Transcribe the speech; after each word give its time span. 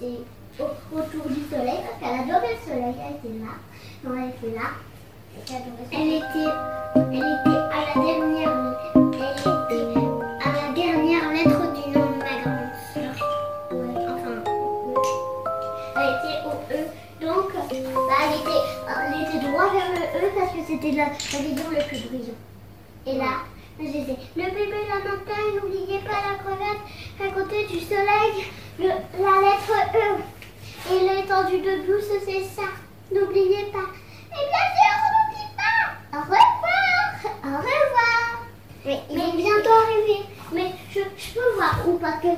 était 0.00 0.20
au- 0.60 0.98
autour 0.98 1.26
du 1.30 1.42
soleil 1.50 1.80
parce 1.84 1.98
qu'elle 2.00 2.20
adorait 2.20 2.54
le 2.54 2.60
soleil. 2.68 2.94
Elle 3.00 3.16
était 3.16 3.38
là. 3.44 3.52
Non, 4.04 4.10
elle 4.16 4.30
était 4.30 4.58
là. 4.58 4.68
Elle 5.92 6.08
était, 6.16 6.50
elle 6.94 7.18
était 7.18 7.60
à 7.74 7.78
la 7.84 7.94
dernière, 8.02 8.54
elle 8.94 9.00
était 9.02 9.98
à 10.40 10.52
la 10.52 10.72
dernière 10.74 11.26
lettre 11.32 11.60
du 11.74 11.90
nom 11.90 12.06
de 12.06 12.18
ma 12.18 12.34
grande 12.40 12.72
sœur. 12.94 13.14
Ouais, 13.70 14.06
enfin, 14.08 14.36
elle 15.96 16.12
était 16.16 16.38
au 16.46 16.54
E. 16.72 16.88
Donc, 17.20 17.52
bah, 17.52 17.60
elle, 18.22 18.40
était, 18.40 18.64
elle 18.88 19.22
était 19.22 19.46
droit 19.46 19.68
vers 19.72 19.90
le 19.92 20.26
E 20.26 20.30
parce 20.38 20.52
que 20.52 20.60
c'était 20.66 20.92
la, 20.92 21.04
la 21.04 21.38
vision 21.38 21.70
le 21.70 21.86
plus 21.86 22.00
brillant. 22.08 22.40
Et 23.06 23.18
là, 23.18 23.44
je 23.78 23.84
disais, 23.86 24.16
le 24.36 24.42
bébé 24.42 24.80
la 24.88 24.98
montagne, 25.10 25.52
n'oubliez 25.62 25.98
pas 25.98 26.20
la 26.24 26.38
crevette, 26.42 26.82
à 27.20 27.28
côté 27.38 27.66
du 27.66 27.78
soleil, 27.80 28.46
le- 28.78 28.88
la 28.88 29.40
lettre 29.40 29.72
E. 29.94 30.92
Et 30.92 31.00
l'étendue 31.00 31.58
de 31.60 31.86
douce, 31.86 32.04
c'est 32.24 32.44
ça. 32.44 32.68
N'oubliez 33.12 33.66
pas. 33.72 33.88
Et 34.30 34.44
bien 34.50 34.66
sûr, 34.76 34.94
on 35.02 35.10
n'oublie 35.16 35.52
pas. 35.56 36.18
Au 36.18 36.22
revoir. 36.22 36.48
Au 37.44 37.56
revoir. 37.56 38.42
Mais 38.84 39.00
il 39.10 39.18
est 39.18 39.36
bientôt 39.36 39.70
arrivé. 39.72 40.20
Mais 40.52 40.72
je, 40.90 41.00
je 41.16 41.34
peux 41.34 41.54
voir 41.56 41.76
où 41.88 41.98
parce 41.98 42.20
que 42.22 42.28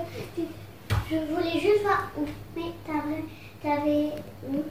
je 1.10 1.16
voulais 1.16 1.60
juste 1.60 1.82
voir 1.82 2.08
où. 2.16 2.26
Mais 2.56 2.72
t'avais, 2.86 3.24
t'avais 3.62 4.12
où? 4.48 4.64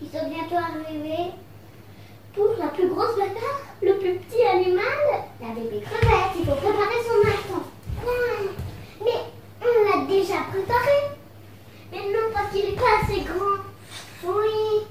Ils 0.00 0.08
sont 0.10 0.28
bientôt 0.28 0.56
arrivés 0.56 1.32
pour 2.34 2.54
la 2.58 2.68
plus 2.68 2.88
grosse 2.88 3.16
bataille, 3.16 3.64
le 3.82 3.98
plus 3.98 4.14
petit 4.20 4.42
animal, 4.44 4.84
la 5.40 5.48
bébé 5.48 5.82
crevette. 5.82 6.36
Il 6.38 6.44
faut 6.46 6.52
préparer 6.52 7.00
son 7.04 7.28
instant. 7.28 7.64
Mais 9.04 9.20
on 9.60 9.84
l'a 9.98 10.06
déjà 10.06 10.36
préparé. 10.50 10.98
Mais 11.90 11.98
non, 11.98 12.30
parce 12.32 12.52
qu'il 12.52 12.64
n'est 12.66 12.76
pas 12.76 13.00
assez 13.02 13.20
grand. 13.22 13.64
Oui. 14.24 14.84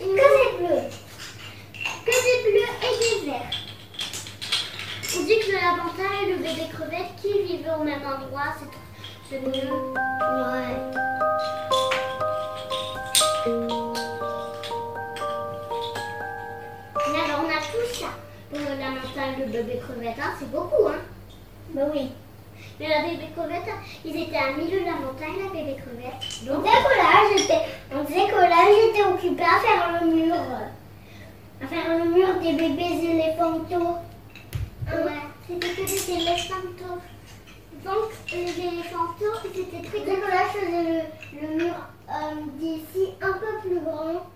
Que 0.00 0.04
des 0.06 0.56
bleus. 0.58 0.88
Que 2.04 2.10
des 2.10 2.50
bleus 2.50 2.72
et 2.82 2.98
des 2.98 3.30
verts. 3.30 3.50
On 5.16 5.22
dit 5.22 5.38
que 5.38 5.46
le 5.52 5.54
labantin 5.54 6.10
et 6.22 6.30
le 6.32 6.36
bébé 6.38 6.62
crevette 6.72 7.14
qui 7.22 7.42
vivent 7.42 7.70
au 7.78 7.84
même 7.84 8.02
endroit, 8.04 8.54
c'est 8.58 8.66
c'est 8.66 8.68
mieux. 8.68 8.72
Ouais. 8.72 9.23
Mais 9.23 9.23
alors 17.24 17.40
on 17.42 17.48
a 17.48 17.60
tout 17.60 17.94
ça. 17.94 18.10
Pour 18.50 18.60
labantin 18.60 19.32
et 19.36 19.40
le 19.40 19.46
bébé 19.50 19.80
crevette, 19.82 20.18
hein, 20.20 20.32
c'est 20.38 20.50
beaucoup, 20.50 20.86
hein 20.88 21.00
Bah 21.74 21.82
oui. 21.92 22.12
Mais 22.78 22.88
la 22.88 23.02
bébé 23.02 23.28
crevette, 23.36 23.74
ils 24.04 24.16
étaient 24.16 24.36
à 24.36 24.52
milieu 24.52 24.80
de 24.80 24.84
la 24.84 24.92
montagne, 24.92 25.42
la 25.42 25.50
bébé 25.50 25.76
crevette. 25.76 26.44
Donc, 26.46 26.64
que 26.64 26.68
là, 26.68 27.36
j'étais, 27.36 27.60
on 27.92 28.04
disait 28.04 28.28
que 28.28 28.36
là, 28.36 28.66
j'étais 28.68 29.04
occupée 29.04 29.42
à 29.42 29.58
faire 29.60 30.00
le 30.00 30.06
mur. 30.14 30.36
À 31.62 31.66
faire 31.66 31.98
le 31.98 32.04
mur 32.10 32.28
des 32.40 32.52
bébés 32.52 32.98
éléphantaux. 33.02 33.98
Ouais, 34.86 35.22
c'était 35.48 35.68
que 35.68 35.86
des 35.86 36.10
éléphantaux. 36.12 37.00
Donc, 37.84 38.10
les 38.32 38.60
éléphantaux, 38.66 39.34
c'était 39.42 39.86
très 39.86 40.04
je 40.54 40.58
faisais 40.58 40.82
le, 40.82 41.40
le 41.40 41.64
mur 41.64 41.74
euh, 42.08 42.34
d'ici 42.58 43.12
un 43.20 43.32
peu 43.34 43.68
plus 43.68 43.80
grand. 43.80 44.26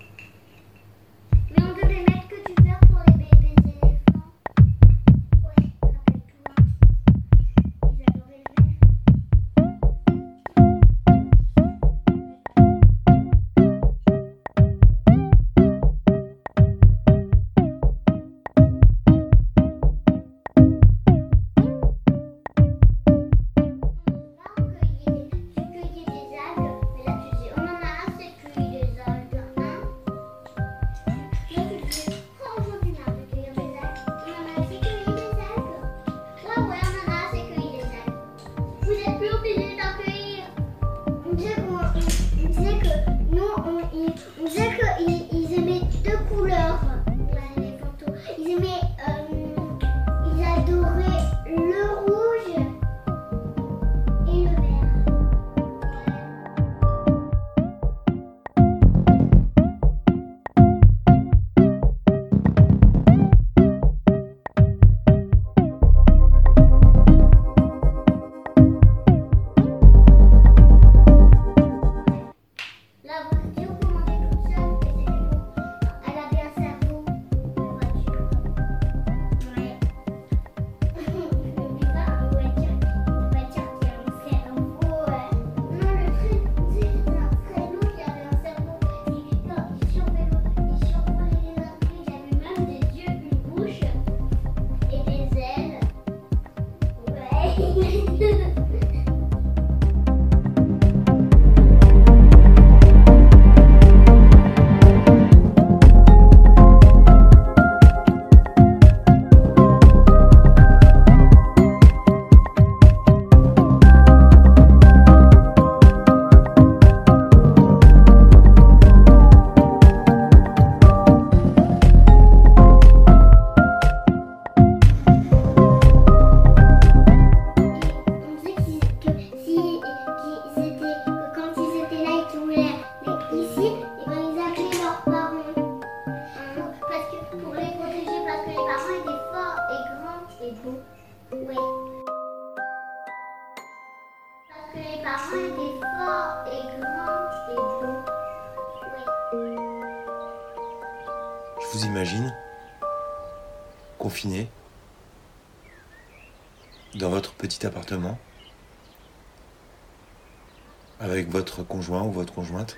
Ou 161.90 162.12
votre 162.12 162.34
conjointe. 162.34 162.76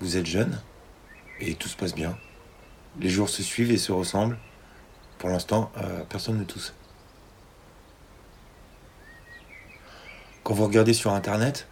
Vous 0.00 0.16
êtes 0.16 0.26
jeune 0.26 0.60
et 1.40 1.54
tout 1.54 1.68
se 1.68 1.76
passe 1.76 1.94
bien. 1.94 2.16
Les 3.00 3.08
jours 3.08 3.28
se 3.28 3.42
suivent 3.42 3.70
et 3.70 3.78
se 3.78 3.92
ressemblent. 3.92 4.38
Pour 5.18 5.30
l'instant, 5.30 5.70
euh, 5.78 6.02
personne 6.08 6.38
ne 6.38 6.44
tousse. 6.44 6.74
Quand 10.42 10.54
vous 10.54 10.64
regardez 10.64 10.92
sur 10.92 11.12
Internet, 11.12 11.66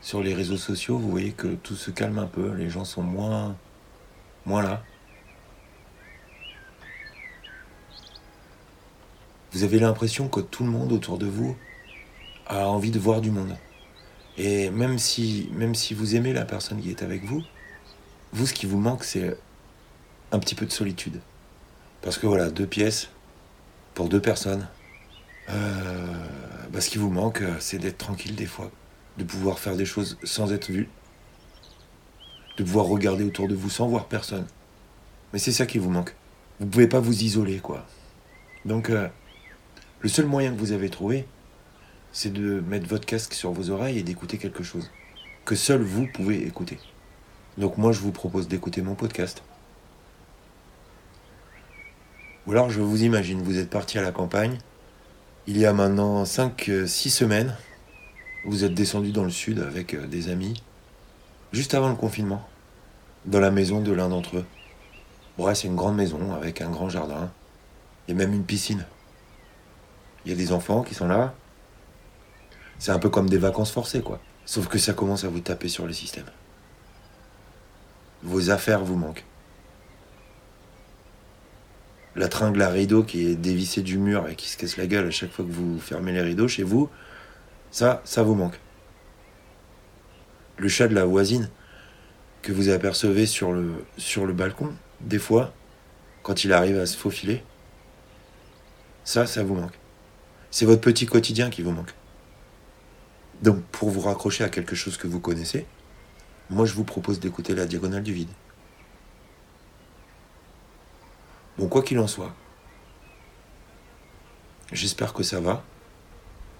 sur 0.00 0.22
les 0.22 0.34
réseaux 0.34 0.56
sociaux, 0.56 0.98
vous 0.98 1.10
voyez 1.10 1.32
que 1.32 1.48
tout 1.48 1.74
se 1.74 1.90
calme 1.90 2.18
un 2.18 2.26
peu. 2.26 2.52
Les 2.54 2.70
gens 2.70 2.84
sont 2.84 3.02
moins, 3.02 3.56
moins 4.46 4.62
là. 4.62 4.82
Vous 9.52 9.64
avez 9.64 9.78
l'impression 9.78 10.28
que 10.28 10.40
tout 10.40 10.62
le 10.62 10.70
monde 10.70 10.92
autour 10.92 11.18
de 11.18 11.26
vous 11.26 11.56
a 12.46 12.66
envie 12.68 12.90
de 12.90 12.98
voir 12.98 13.20
du 13.20 13.30
monde. 13.30 13.56
Et 14.38 14.70
même 14.70 14.98
si, 14.98 15.50
même 15.52 15.74
si 15.74 15.94
vous 15.94 16.14
aimez 16.14 16.32
la 16.32 16.44
personne 16.44 16.80
qui 16.80 16.90
est 16.90 17.02
avec 17.02 17.24
vous, 17.24 17.42
vous, 18.32 18.46
ce 18.46 18.54
qui 18.54 18.66
vous 18.66 18.78
manque, 18.78 19.02
c'est 19.02 19.36
un 20.30 20.38
petit 20.38 20.54
peu 20.54 20.64
de 20.64 20.70
solitude. 20.70 21.20
Parce 22.02 22.18
que 22.18 22.26
voilà, 22.26 22.48
deux 22.48 22.66
pièces 22.66 23.08
pour 23.94 24.08
deux 24.08 24.20
personnes. 24.20 24.68
Euh, 25.50 26.26
bah, 26.72 26.80
ce 26.80 26.88
qui 26.88 26.98
vous 26.98 27.10
manque, 27.10 27.42
c'est 27.58 27.78
d'être 27.78 27.98
tranquille 27.98 28.36
des 28.36 28.46
fois, 28.46 28.70
de 29.16 29.24
pouvoir 29.24 29.58
faire 29.58 29.74
des 29.74 29.86
choses 29.86 30.18
sans 30.22 30.52
être 30.52 30.70
vu, 30.70 30.88
de 32.58 32.62
pouvoir 32.62 32.86
regarder 32.86 33.24
autour 33.24 33.48
de 33.48 33.56
vous 33.56 33.70
sans 33.70 33.88
voir 33.88 34.06
personne. 34.06 34.46
Mais 35.32 35.40
c'est 35.40 35.52
ça 35.52 35.66
qui 35.66 35.78
vous 35.78 35.90
manque. 35.90 36.14
Vous 36.60 36.66
pouvez 36.66 36.86
pas 36.86 37.00
vous 37.00 37.24
isoler, 37.24 37.58
quoi. 37.58 37.86
Donc, 38.64 38.90
euh, 38.90 39.08
le 40.00 40.08
seul 40.08 40.26
moyen 40.26 40.52
que 40.52 40.58
vous 40.58 40.72
avez 40.72 40.90
trouvé, 40.90 41.26
c'est 42.12 42.32
de 42.32 42.60
mettre 42.60 42.86
votre 42.86 43.06
casque 43.06 43.34
sur 43.34 43.52
vos 43.52 43.70
oreilles 43.70 43.98
et 43.98 44.02
d'écouter 44.02 44.38
quelque 44.38 44.62
chose 44.62 44.90
que 45.44 45.54
seul 45.54 45.82
vous 45.82 46.06
pouvez 46.06 46.46
écouter. 46.46 46.78
Donc 47.56 47.78
moi, 47.78 47.92
je 47.92 48.00
vous 48.00 48.12
propose 48.12 48.48
d'écouter 48.48 48.82
mon 48.82 48.94
podcast. 48.94 49.42
Ou 52.46 52.52
alors, 52.52 52.70
je 52.70 52.80
vous 52.80 53.02
imagine, 53.02 53.42
vous 53.42 53.58
êtes 53.58 53.70
parti 53.70 53.98
à 53.98 54.02
la 54.02 54.12
campagne, 54.12 54.58
il 55.46 55.56
y 55.56 55.64
a 55.64 55.72
maintenant 55.72 56.22
5-6 56.24 57.08
semaines, 57.08 57.56
vous 58.44 58.64
êtes 58.64 58.74
descendu 58.74 59.10
dans 59.10 59.24
le 59.24 59.30
sud 59.30 59.60
avec 59.60 59.94
euh, 59.94 60.06
des 60.06 60.28
amis, 60.28 60.62
juste 61.52 61.74
avant 61.74 61.88
le 61.88 61.96
confinement, 61.96 62.46
dans 63.24 63.40
la 63.40 63.50
maison 63.50 63.80
de 63.80 63.92
l'un 63.92 64.10
d'entre 64.10 64.36
eux. 64.36 64.46
Ouais, 65.38 65.54
c'est 65.54 65.66
une 65.66 65.76
grande 65.76 65.96
maison 65.96 66.34
avec 66.34 66.60
un 66.60 66.70
grand 66.70 66.88
jardin, 66.88 67.30
et 68.06 68.14
même 68.14 68.34
une 68.34 68.44
piscine. 68.44 68.84
Il 70.24 70.30
y 70.30 70.34
a 70.34 70.36
des 70.36 70.52
enfants 70.52 70.82
qui 70.82 70.94
sont 70.94 71.08
là. 71.08 71.34
C'est 72.78 72.92
un 72.92 72.98
peu 72.98 73.08
comme 73.08 73.28
des 73.28 73.38
vacances 73.38 73.72
forcées, 73.72 74.02
quoi. 74.02 74.20
Sauf 74.44 74.68
que 74.68 74.78
ça 74.78 74.92
commence 74.92 75.24
à 75.24 75.28
vous 75.28 75.40
taper 75.40 75.68
sur 75.68 75.86
le 75.86 75.92
système. 75.92 76.26
Vos 78.22 78.50
affaires 78.50 78.84
vous 78.84 78.96
manquent. 78.96 79.24
La 82.16 82.28
tringle 82.28 82.62
à 82.62 82.70
rideau 82.70 83.02
qui 83.02 83.26
est 83.26 83.34
dévissée 83.34 83.82
du 83.82 83.98
mur 83.98 84.28
et 84.28 84.34
qui 84.34 84.48
se 84.48 84.56
casse 84.56 84.76
la 84.76 84.86
gueule 84.86 85.06
à 85.06 85.10
chaque 85.10 85.30
fois 85.30 85.44
que 85.44 85.50
vous 85.50 85.78
fermez 85.78 86.12
les 86.12 86.22
rideaux 86.22 86.48
chez 86.48 86.62
vous, 86.62 86.88
ça, 87.70 88.00
ça 88.04 88.22
vous 88.22 88.34
manque. 88.34 88.58
Le 90.56 90.68
chat 90.68 90.88
de 90.88 90.94
la 90.94 91.04
voisine 91.04 91.50
que 92.42 92.52
vous 92.52 92.70
apercevez 92.70 93.26
sur 93.26 93.52
le, 93.52 93.84
sur 93.98 94.26
le 94.26 94.32
balcon, 94.32 94.72
des 95.00 95.18
fois, 95.18 95.52
quand 96.22 96.44
il 96.44 96.52
arrive 96.52 96.78
à 96.78 96.86
se 96.86 96.96
faufiler, 96.96 97.44
ça, 99.04 99.26
ça 99.26 99.42
vous 99.42 99.54
manque. 99.54 99.78
C'est 100.50 100.64
votre 100.66 100.80
petit 100.80 101.06
quotidien 101.06 101.50
qui 101.50 101.62
vous 101.62 101.70
manque. 101.70 101.94
Donc, 103.42 103.62
pour 103.66 103.90
vous 103.90 104.00
raccrocher 104.00 104.44
à 104.44 104.48
quelque 104.48 104.74
chose 104.74 104.96
que 104.96 105.06
vous 105.06 105.20
connaissez, 105.20 105.66
moi, 106.50 106.66
je 106.66 106.74
vous 106.74 106.84
propose 106.84 107.20
d'écouter 107.20 107.54
la 107.54 107.66
diagonale 107.66 108.02
du 108.02 108.12
vide. 108.12 108.30
Bon, 111.56 111.68
quoi 111.68 111.82
qu'il 111.82 111.98
en 111.98 112.06
soit, 112.06 112.32
j'espère 114.72 115.12
que 115.12 115.22
ça 115.22 115.40
va. 115.40 115.64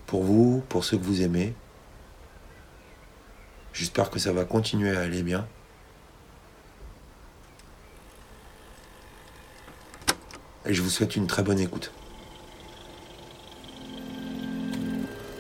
Pour 0.06 0.24
vous, 0.24 0.62
pour 0.68 0.84
ceux 0.84 0.96
que 0.96 1.04
vous 1.04 1.22
aimez. 1.22 1.54
J'espère 3.72 4.10
que 4.10 4.18
ça 4.18 4.32
va 4.32 4.44
continuer 4.44 4.96
à 4.96 5.00
aller 5.00 5.22
bien. 5.22 5.46
Et 10.64 10.74
je 10.74 10.82
vous 10.82 10.88
souhaite 10.88 11.14
une 11.14 11.26
très 11.26 11.42
bonne 11.42 11.60
écoute. 11.60 11.92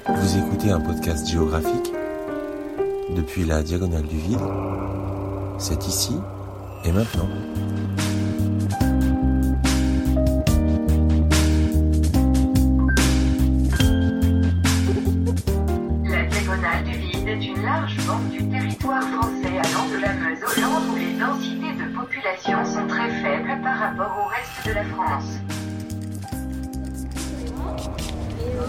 Vous 0.08 0.38
écoutez 0.38 0.70
un 0.70 0.80
podcast 0.80 1.28
géographique 1.28 1.92
depuis 3.14 3.44
la 3.44 3.62
diagonale 3.62 4.04
du 4.04 4.16
vide. 4.16 4.40
C'est 5.58 5.86
ici 5.86 6.14
et 6.84 6.92
maintenant. 6.92 7.28
La 16.04 16.24
diagonale 16.24 16.84
du 16.84 16.92
vide 16.98 17.28
est 17.28 17.46
une 17.46 17.62
large 17.62 17.96
bande 18.06 18.30
du 18.30 18.48
territoire 18.48 19.02
français 19.02 19.58
allant 19.58 19.88
de 19.90 20.00
la 20.00 20.14
Meuse 20.14 20.38
au 20.42 20.60
Land 20.60 20.92
où 20.92 20.96
les 20.96 21.18
densités 21.18 21.74
de 21.74 21.94
population 21.94 22.64
sont 22.64 22.86
très 22.86 23.10
faibles 23.22 23.60
par 23.62 23.78
rapport 23.78 24.24
au 24.24 24.28
reste 24.28 24.68
de 24.68 24.72
la 24.72 24.84
France. 24.84 25.38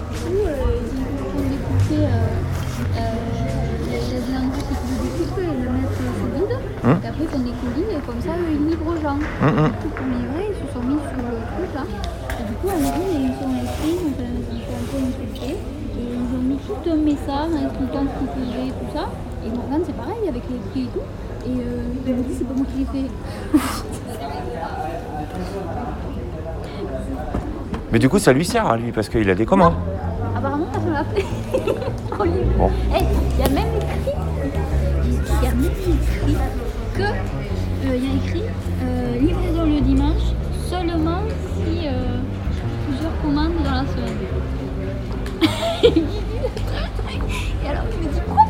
Coup, 0.10 0.46
euh, 0.46 0.79
euh, 1.96 2.30
euh, 2.98 3.14
les 3.90 4.34
landus, 4.34 4.62
c'est 4.62 4.78
qu'ils 4.78 4.94
le 4.94 5.10
découpent 5.10 5.40
et 5.40 5.50
le 5.50 5.70
mettre 5.74 5.98
sous 5.98 6.30
vide. 6.36 6.56
Et 6.60 7.08
après, 7.08 7.24
ils 7.24 7.30
font 7.30 7.40
des 7.40 7.56
colis 7.58 7.90
et 7.90 8.02
comme 8.06 8.22
ça, 8.22 8.38
eux, 8.38 8.52
ils 8.52 8.64
livrent 8.70 8.88
aux 8.88 9.02
gens. 9.02 9.18
Du 9.18 9.26
coup, 9.26 9.90
pour 9.96 10.06
livrer, 10.06 10.46
ils 10.50 10.58
se 10.60 10.68
sont 10.74 10.84
mis 10.86 11.00
sur 11.02 11.20
le 11.20 11.42
truc 11.50 11.72
là. 11.76 11.84
Et 12.40 12.44
du 12.48 12.54
coup, 12.62 12.70
ils 12.70 13.34
sont 13.36 13.52
inscrits, 13.52 14.00
donc 14.00 14.18
euh, 14.20 14.54
ils 14.54 14.64
sont 14.64 14.78
un 14.78 14.86
peu 14.88 15.00
insultés. 15.04 15.56
Et 15.56 16.06
ils 16.16 16.32
ont 16.36 16.44
mis 16.44 16.60
tout 16.64 16.82
un 16.90 16.96
message 16.96 17.52
expliquant 17.60 18.06
ce 18.08 18.14
qu'ils 18.20 18.32
faisaient 18.38 18.68
et 18.68 18.72
tout 18.72 18.92
ça. 18.96 19.06
Et 19.46 19.50
Morgane, 19.50 19.84
c'est 19.86 19.96
pareil 19.96 20.24
avec 20.28 20.44
les 20.50 20.60
prix 20.72 20.84
et 20.84 20.92
tout. 20.94 21.06
Et 21.46 21.56
euh, 21.60 21.84
il 22.06 22.14
me 22.14 22.24
dit, 22.24 22.36
c'est 22.38 22.48
pas 22.48 22.54
moi 22.54 22.66
qui 22.72 22.80
l'ai 22.80 22.86
fait. 22.86 23.10
Mais 27.92 28.00
du 28.00 28.08
coup, 28.08 28.20
ça 28.20 28.32
lui 28.34 28.46
sert 28.46 28.68
à 28.68 28.78
lui 28.78 28.92
parce 28.92 29.10
qu'il 29.10 29.30
a 29.30 29.36
des 29.36 29.46
commandes. 29.46 29.74
Apparemment, 30.36 30.68
personne 30.72 30.94
l'a 30.94 31.04
fait. 31.04 31.26
Il- 31.70 32.58
Bon. 32.58 32.70
Eh, 32.96 33.04
il 33.34 33.40
y 33.40 33.44
a 33.44 33.50
même 33.50 33.74
écrit, 33.78 34.16
il 35.06 35.44
y 35.44 35.48
a 35.48 35.52
même 35.52 35.66
écrit 35.66 36.38
que, 36.96 37.02
euh, 37.04 37.96
il 37.96 38.04
y 38.04 38.08
a 38.08 38.16
écrit 38.26 38.44
euh, 38.84 39.20
livraison 39.20 39.64
le 39.66 39.80
dimanche 39.82 40.28
seulement 40.70 41.22
si 41.56 41.88
euh, 41.88 41.92
plusieurs 42.88 43.16
commandes 43.22 43.54
dans 43.64 43.72
la 43.72 43.86
semaine. 43.86 44.18
Et 47.64 47.68
alors, 47.68 47.84
il 48.02 48.08
me 48.08 48.14
dit 48.14 48.20
quoi? 48.28 48.44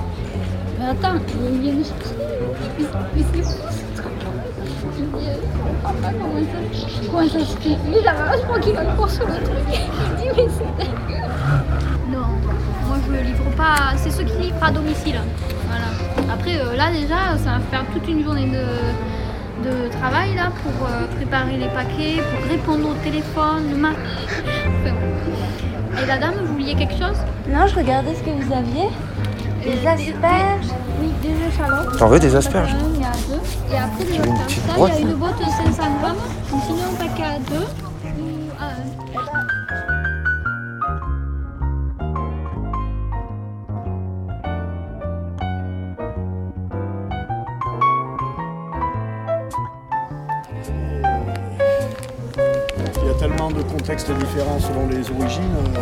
Mais 0.79 0.85
attends, 0.85 1.19
il 1.53 1.59
vient 1.61 1.73
de 1.73 1.83
chercher. 1.83 2.15
Mais, 2.79 2.85
mais 3.15 3.23
c'est 3.33 3.43
fou 3.43 3.67
ce 3.69 4.01
truc. 4.01 4.13
Je 4.97 5.03
me 5.03 5.19
dis, 5.19 5.25
je 5.25 5.41
pas 5.83 5.91
comment 6.01 6.41
ça, 6.41 7.07
comment 7.11 7.27
ça 7.27 7.39
se 7.39 7.57
fait. 7.57 7.77
Là, 8.03 8.13
je 8.37 8.41
crois 8.43 8.59
qu'il 8.59 8.77
a 8.77 8.85
cours 8.85 9.09
sur 9.09 9.27
le 9.27 9.33
truc. 9.35 9.47
Il 9.67 9.73
me 9.73 10.17
dit, 10.17 10.29
mais 10.37 10.47
c'est. 10.49 10.87
Non, 12.11 12.27
je 13.07 13.11
le 13.11 13.21
livre 13.21 13.43
pas. 13.57 13.93
C'est 13.97 14.11
ceux 14.11 14.23
qui 14.23 14.37
livrent 14.41 14.63
à 14.63 14.71
domicile. 14.71 15.19
Voilà. 15.67 16.33
Après, 16.33 16.55
euh, 16.59 16.75
là 16.75 16.91
déjà, 16.91 17.37
ça 17.43 17.51
va 17.57 17.59
faire 17.71 17.83
toute 17.93 18.07
une 18.07 18.23
journée 18.23 18.47
de, 18.47 19.67
de 19.69 19.87
travail 19.99 20.35
là 20.35 20.51
pour 20.63 20.87
euh, 20.87 21.05
préparer 21.17 21.57
les 21.57 21.67
paquets, 21.67 22.21
pour 22.21 22.49
répondre 22.51 22.89
au 22.89 22.93
téléphone, 23.03 23.69
le 23.71 23.77
ma- 23.77 23.89
Enfin, 23.89 24.93
bon. 24.93 26.01
Et 26.01 26.05
la 26.05 26.17
dame, 26.17 26.33
vous 26.43 26.53
vouliez 26.53 26.75
quelque 26.75 26.93
chose? 26.93 27.17
Non, 27.49 27.67
je 27.67 27.75
regardais 27.75 28.13
ce 28.15 28.21
que 28.23 28.29
vous 28.29 28.53
aviez. 28.53 28.89
Des 29.63 29.85
asperges. 29.85 30.67
Oui, 31.01 31.09
des 31.21 31.35
échalotes. 31.53 31.97
T'en 31.97 32.07
veux 32.07 32.19
des 32.19 32.33
asperges? 32.35 32.73
Il 32.95 33.01
y 33.01 33.03
a 33.03 33.11
deux. 33.27 33.73
Et 33.73 33.77
après, 33.77 34.05
des 34.05 34.19
asperges. 34.19 34.57
il 34.77 34.93
y 34.93 35.07
a 35.07 35.11
une 35.11 35.13
boîte 35.17 35.37
de 35.39 35.43
500 35.43 35.83
grammes. 36.01 36.15
Sinon, 36.47 36.77
un 36.91 36.95
paquet 37.07 37.23
à 37.23 37.39
deux. 37.49 37.65
ou 38.05 38.51
à 38.59 38.65
un. 38.65 39.68
Contextes 53.71 54.11
différents 54.11 54.59
selon 54.59 54.87
les 54.87 55.09
origines. 55.11 55.43
euh, 55.75 55.79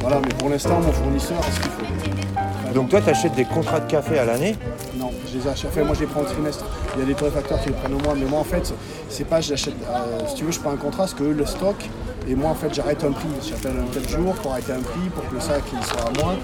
voilà, 0.00 0.20
mais 0.22 0.34
pour 0.34 0.48
l'instant, 0.48 0.80
mon 0.80 0.92
fournisseur 0.92 1.38
a 1.38 1.50
ce 1.52 1.60
qu'il 1.60 1.70
faut. 1.70 2.72
Donc 2.74 2.90
toi, 2.90 3.00
t'achètes 3.00 3.34
des 3.34 3.44
contrats 3.44 3.80
de 3.80 3.90
café 3.90 4.18
à 4.18 4.24
l'année 4.26 4.54
Non, 4.98 5.10
je 5.32 5.38
les 5.38 5.48
achète. 5.48 5.70
Enfin, 5.70 5.84
moi, 5.84 5.94
je 5.94 6.00
les 6.00 6.06
prends 6.06 6.20
au 6.20 6.24
trimestre. 6.24 6.64
Il 6.94 7.00
y 7.00 7.02
a 7.04 7.06
des 7.06 7.14
torréfacteurs 7.14 7.60
qui 7.62 7.68
les 7.70 7.74
prennent 7.74 7.94
au 7.94 8.00
mois. 8.00 8.14
Mais 8.14 8.26
moi, 8.26 8.40
en 8.40 8.44
fait, 8.44 8.72
c'est 9.08 9.24
pas, 9.24 9.40
j'achète. 9.40 9.74
euh, 9.88 10.18
si 10.28 10.34
tu 10.34 10.44
veux, 10.44 10.52
je 10.52 10.60
prends 10.60 10.72
un 10.72 10.76
contrat, 10.76 11.04
parce 11.04 11.14
que 11.14 11.22
eux 11.24 11.32
le 11.32 11.46
stock. 11.46 11.76
Et 12.28 12.34
moi, 12.34 12.50
en 12.50 12.54
fait, 12.54 12.74
j'arrête 12.74 13.02
un 13.04 13.12
prix. 13.12 13.28
J'appelle 13.48 13.76
un 13.80 13.86
tel 13.92 14.06
jour 14.08 14.34
pour 14.34 14.52
arrêter 14.52 14.72
un 14.72 14.80
prix, 14.82 15.08
pour 15.14 15.26
que 15.28 15.34
le 15.34 15.40
sac 15.40 15.62
il 15.72 15.82
soit 15.86 16.00
à 16.00 16.22
moi. 16.22 16.34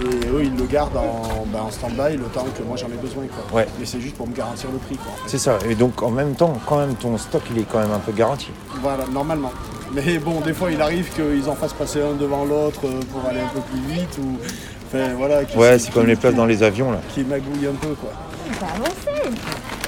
Et 0.00 0.26
eux, 0.28 0.42
ils 0.44 0.56
le 0.56 0.64
gardent 0.64 0.96
en, 0.96 1.44
ben, 1.52 1.60
en 1.66 1.70
stand-by 1.70 2.16
le 2.16 2.24
temps 2.24 2.46
que 2.56 2.62
moi 2.62 2.76
j'en 2.78 2.86
ai 2.86 2.96
besoin. 2.96 3.24
Quoi. 3.26 3.58
Ouais. 3.60 3.68
Mais 3.78 3.84
c'est 3.84 4.00
juste 4.00 4.16
pour 4.16 4.26
me 4.26 4.34
garantir 4.34 4.70
le 4.72 4.78
prix. 4.78 4.96
Quoi, 4.96 5.12
en 5.12 5.16
fait. 5.16 5.28
C'est 5.28 5.38
ça. 5.38 5.58
Et 5.68 5.74
donc 5.74 6.02
en 6.02 6.10
même 6.10 6.34
temps, 6.34 6.54
quand 6.66 6.78
même, 6.78 6.94
ton 6.94 7.18
stock, 7.18 7.42
il 7.54 7.58
est 7.60 7.66
quand 7.70 7.80
même 7.80 7.92
un 7.92 7.98
peu 7.98 8.12
garanti. 8.12 8.48
Voilà, 8.80 9.04
normalement. 9.12 9.50
Mais 9.94 10.18
bon, 10.18 10.40
des 10.40 10.54
fois, 10.54 10.70
il 10.70 10.80
arrive 10.80 11.10
qu'ils 11.12 11.48
en 11.48 11.54
fassent 11.54 11.72
passer 11.74 12.00
un 12.00 12.14
devant 12.14 12.44
l'autre 12.44 12.80
euh, 12.86 13.00
pour 13.12 13.28
aller 13.28 13.40
un 13.40 13.48
peu 13.48 13.60
plus 13.60 13.80
vite. 13.94 14.18
Ou... 14.18 14.38
Enfin, 14.86 15.14
voilà. 15.16 15.44
qui- 15.44 15.56
Ouais, 15.58 15.78
c'est 15.78 15.92
comme 15.92 16.06
les 16.06 16.16
places 16.16 16.34
dans 16.34 16.46
les 16.46 16.62
avions, 16.62 16.92
là. 16.92 17.00
Qui 17.14 17.24
magouille 17.24 17.66
un 17.66 17.74
peu, 17.74 17.94
quoi. 17.94 18.10
T'as 18.58 18.66
avancé. 18.66 19.38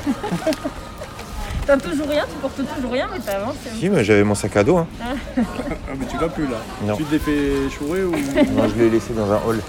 T'as 1.67 1.79
toujours 1.79 2.07
rien, 2.09 2.25
tu 2.31 2.37
portes 2.43 2.61
toujours 2.77 2.93
rien, 2.93 3.09
mais 3.11 3.19
t'as 3.25 3.39
avancé. 3.41 3.71
Si, 3.81 3.89
mais 3.89 4.05
j'avais 4.05 4.23
mon 4.23 4.35
sac 4.35 4.55
à 4.55 4.63
dos. 4.65 4.77
Hein. 4.77 4.87
Ah, 5.03 5.13
mais 5.99 6.05
tu 6.05 6.19
l'as 6.21 6.29
plus, 6.29 6.47
là. 6.47 6.59
Non. 6.85 6.95
Tu 6.95 7.05
te 7.05 7.13
l'es 7.13 7.19
fait 7.19 7.71
chourer 7.71 8.05
ou... 8.05 8.11
Moi, 8.11 8.67
je 8.69 8.83
l'ai 8.83 8.91
laissé 8.91 9.15
dans 9.15 9.33
un 9.33 9.39
hall. 9.47 9.63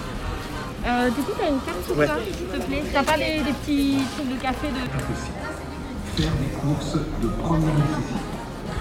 Euh, 0.85 1.05
du 1.09 1.21
coup, 1.21 1.31
t'as 1.39 1.47
une 1.49 1.59
carte 1.61 1.89
ou 1.89 1.97
Ouais. 1.97 2.05
pas, 2.05 2.17
s'il 2.25 2.33
te 2.47 2.65
plaît 2.65 2.83
T'as 2.91 3.03
pas 3.03 3.17
des, 3.17 3.35
des 3.45 3.53
petits 3.63 3.97
trucs 4.13 4.27
de 4.29 4.41
café 4.41 4.67
de... 4.67 6.21
Faire 6.21 6.31
des 6.33 6.47
courses 6.59 6.95
de 6.95 7.27
première 7.41 7.73
nécessité. 7.75 8.34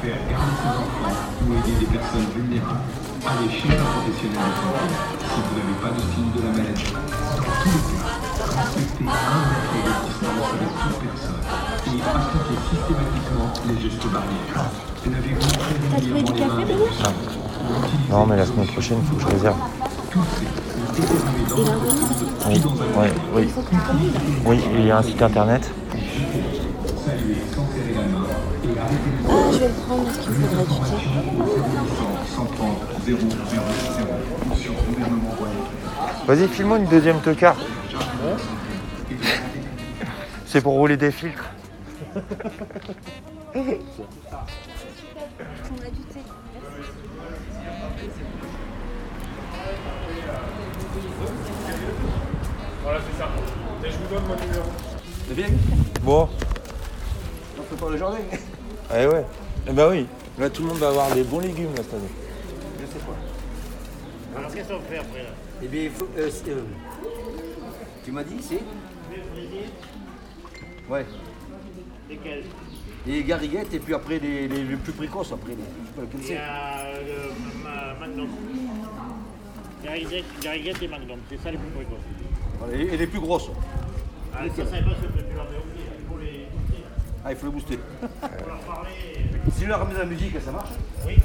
Faire 0.04 0.20
garder 0.28 0.52
ses 0.60 0.68
enfants 0.68 1.16
ou 1.40 1.56
aider 1.56 1.80
des 1.80 1.86
personnes 1.86 2.28
vulnérables. 2.36 2.84
Aller 3.24 3.48
chez 3.48 3.72
un 3.72 3.88
professionnel 3.88 4.36
de 4.36 4.52
santé 4.60 4.84
si 5.24 5.40
vous 5.40 5.56
n'avez 5.56 5.76
pas 5.80 5.96
de 5.96 6.04
signe 6.12 6.28
de 6.36 6.44
la 6.44 6.52
maladie. 6.52 6.92
Dans 6.92 7.40
tous 7.40 7.72
les 7.72 7.80
cas, 7.88 8.04
respectez 8.52 9.08
un 9.08 9.40
mètre 9.48 9.80
de 9.80 9.92
distance 10.04 10.44
avec 10.52 10.68
toute 10.76 11.00
personne 11.08 11.40
et 11.88 12.04
appliquez 12.04 12.60
systématiquement 12.68 13.48
les 13.64 13.80
gestes 13.80 14.04
barrières. 14.12 14.68
Lavez-vous 15.08 15.48
très 15.56 15.72
régulièrement 15.72 16.28
les 16.28 16.44
mains 16.44 16.52
avec 16.52 16.76
du 16.76 16.92
savon. 17.00 17.24
Non, 18.10 18.26
mais 18.26 18.36
la 18.36 18.44
semaine 18.44 18.66
prochaine, 18.66 18.98
il 19.00 19.06
faut 19.08 19.16
que 19.16 19.22
je 19.22 19.28
réserve. 19.28 19.56
Oui, 22.46 22.60
ouais, 22.98 23.12
oui. 23.34 23.44
Oui, 24.44 24.56
il 24.76 24.84
y 24.84 24.90
a 24.90 24.98
un 24.98 25.02
site 25.02 25.22
internet. 25.22 25.72
Ah, 29.28 29.32
je 29.52 29.58
vais 29.58 29.68
le 29.68 29.74
prendre 29.74 30.04
parce 30.04 30.18
qu'il 30.18 30.32
faudrait 30.32 30.64
du 30.64 30.70
thé. 30.70 30.96
130 32.34 32.78
000 33.06 33.18
sur 34.56 34.72
gouvernement 34.72 35.30
royal. 35.38 35.56
Vas-y, 36.26 36.48
file-moi 36.48 36.78
une 36.78 36.86
deuxième 36.86 37.20
tocard. 37.20 37.56
C'est 40.46 40.60
pour 40.60 40.74
rouler 40.74 40.96
des 40.96 41.10
filtres. 41.10 41.50
On 43.54 43.60
a 43.60 43.64
du 45.90 46.02
thé. 46.12 46.20
C'est 55.26 55.34
bien 55.34 55.46
Bon, 56.02 56.28
On 57.58 57.62
peut 57.62 57.76
pas 57.76 57.90
le 57.90 57.96
jardin 57.96 58.18
eh 58.92 59.06
ouais. 59.06 59.24
Eh 59.68 59.72
ben 59.72 59.88
oui. 59.90 60.06
Là, 60.38 60.50
tout 60.50 60.62
le 60.62 60.68
monde 60.68 60.78
va 60.78 60.88
avoir 60.88 61.14
des 61.14 61.22
bons 61.22 61.40
légumes 61.40 61.70
là, 61.76 61.82
cette 61.82 61.94
année. 61.94 62.08
Je 62.80 62.86
sais 62.86 62.98
pas. 63.04 64.38
Alors 64.38 64.52
qu'est-ce 64.52 64.68
qu'on 64.68 64.80
fait 64.80 64.98
après 64.98 65.22
là 65.22 65.28
Eh 65.62 65.68
bien, 65.68 65.82
il 65.84 65.90
faut, 65.90 66.08
euh, 66.18 66.28
c'est, 66.30 66.50
euh, 66.50 66.62
tu 68.04 68.10
m'as 68.12 68.24
dit, 68.24 68.36
c'est 68.40 68.60
Ouais. 70.90 71.06
Lesquels 72.10 72.44
Les 73.06 73.22
gariguettes 73.22 73.72
et 73.72 73.78
puis 73.78 73.94
après 73.94 74.18
les, 74.18 74.48
les, 74.48 74.64
les 74.64 74.76
plus 74.76 74.92
précoces, 74.92 75.32
après 75.32 75.52
les, 75.52 75.56
je 75.56 75.86
sais 75.88 75.94
pas 75.96 76.02
lequel 76.02 76.20
Il 76.20 76.24
y 76.24 76.28
c'est. 76.28 76.36
a 76.36 76.92
le 77.00 77.62
ma- 77.62 77.94
Magnum. 78.06 78.28
Gariguette 79.82 80.24
Gariguette 80.42 80.82
et 80.82 80.88
Magnum, 80.88 81.18
c'est 81.30 81.40
ça 81.42 81.50
les 81.50 81.58
plus 81.58 81.70
précoces. 81.70 82.74
Et, 82.74 82.94
et 82.94 82.96
les 82.96 83.06
plus 83.06 83.20
grosses. 83.20 83.50
Ah, 84.34 84.40
ça, 84.48 84.52
tu 84.54 84.60
Ah, 87.24 87.30
il 87.30 87.36
faut 87.36 87.46
le 87.46 87.52
booster. 87.52 87.78
Faut 88.20 88.48
leur 88.48 88.58
parler. 88.60 88.90
si 89.56 89.62
je 89.62 89.68
leur 89.68 89.78
ramène 89.78 89.96
la 89.96 90.04
musique, 90.04 90.34
ça 90.44 90.50
marche? 90.50 90.68
Oui. 91.06 91.16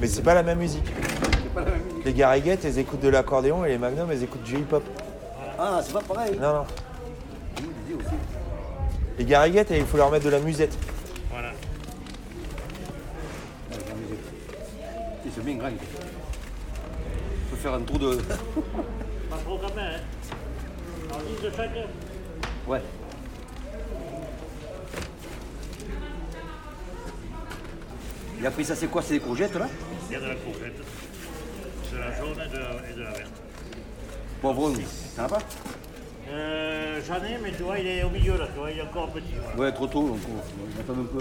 Mais 0.00 0.06
c'est 0.06 0.22
pas 0.22 0.34
la 0.34 0.42
même 0.42 0.58
musique. 0.58 0.84
C'est 0.84 1.54
pas 1.54 1.60
la 1.60 1.70
même 1.70 1.82
musique. 1.82 2.04
Les 2.04 2.12
gariguettes, 2.12 2.64
elles 2.66 2.78
écoutent 2.78 3.00
de 3.00 3.08
l'accordéon 3.08 3.64
et 3.64 3.70
les 3.70 3.78
magnums, 3.78 4.10
elles 4.12 4.22
écoutent 4.22 4.42
du 4.42 4.56
hip-hop. 4.56 4.84
Ah, 5.58 5.80
c'est 5.82 5.94
pas 5.94 6.02
pareil. 6.02 6.38
Non, 6.38 6.52
non. 6.52 6.66
Les 9.18 9.24
gariguettes, 9.24 9.70
il 9.70 9.86
faut 9.86 9.96
leur 9.96 10.10
mettre 10.10 10.26
de 10.26 10.30
la 10.30 10.40
musette. 10.40 10.76
Voilà. 11.30 11.52
Ah. 13.72 13.74
Si, 15.24 15.30
C'est 15.34 15.44
bien 15.44 15.56
grand. 15.56 15.70
Il 15.70 17.50
faut 17.50 17.56
faire 17.56 17.74
un 17.74 17.80
trou 17.80 17.98
de. 17.98 18.16
Pas 19.30 19.36
trop 19.38 19.58
quand 19.58 19.74
même, 19.74 19.94
hein. 19.96 20.00
Alors 21.08 21.22
10 21.22 21.44
de 21.44 21.50
chaque. 21.56 21.70
Ouais. 22.66 22.82
Et 28.42 28.46
après, 28.46 28.64
ça, 28.64 28.74
c'est 28.76 28.86
quoi 28.86 29.02
C'est 29.02 29.14
des 29.14 29.20
courgettes, 29.20 29.54
là 29.56 29.66
Il 30.08 30.12
y 30.12 30.16
a 30.16 30.20
de 30.20 30.26
la 30.26 30.34
courgette, 30.36 30.76
de 31.92 31.98
la 31.98 32.16
jaune 32.16 32.36
et 32.46 32.52
de 32.52 32.58
la, 32.58 32.90
et 32.90 32.94
de 32.96 33.02
la 33.02 33.10
verte. 33.10 33.32
Poivron, 34.40 34.72
t'en 35.16 35.24
as 35.24 35.28
pas 35.28 35.38
Euh, 36.30 37.00
J'en 37.06 37.16
ai, 37.16 37.38
mais 37.42 37.50
tu 37.56 37.62
vois, 37.64 37.78
il 37.78 37.86
est 37.86 38.04
au 38.04 38.10
milieu 38.10 38.36
là, 38.38 38.46
tu 38.52 38.58
vois, 38.60 38.70
il 38.70 38.78
est 38.78 38.82
encore 38.82 39.08
petit. 39.10 39.24
Voilà. 39.42 39.60
Ouais, 39.60 39.72
trop 39.72 39.86
tôt, 39.88 40.02
donc 40.08 40.18
on 40.28 40.80
attend 40.80 41.00
un 41.00 41.04
peu. 41.04 41.18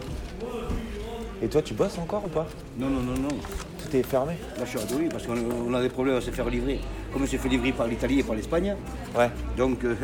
Et 1.41 1.47
toi, 1.47 1.61
tu 1.61 1.73
bosses 1.73 1.97
encore 1.97 2.25
ou 2.25 2.29
pas 2.29 2.47
Non, 2.77 2.87
non, 2.89 3.01
non, 3.01 3.13
non. 3.13 3.27
Tout 3.29 3.95
est 3.95 4.03
fermé 4.03 4.33
Là, 4.57 4.65
je 4.65 4.77
suis 4.77 4.87
oui, 4.95 5.07
parce 5.09 5.25
qu'on 5.25 5.35
on 5.67 5.73
a 5.73 5.81
des 5.81 5.89
problèmes 5.89 6.15
à 6.17 6.21
se 6.21 6.29
faire 6.31 6.49
livrer. 6.49 6.79
Comme 7.13 7.23
on 7.23 7.27
s'est 7.27 7.37
fait 7.37 7.47
livrer 7.49 7.71
par 7.71 7.87
l'Italie 7.87 8.19
et 8.19 8.23
par 8.23 8.35
l'Espagne, 8.35 8.75
Ouais. 9.15 9.29
donc 9.55 9.83
euh, 9.83 9.95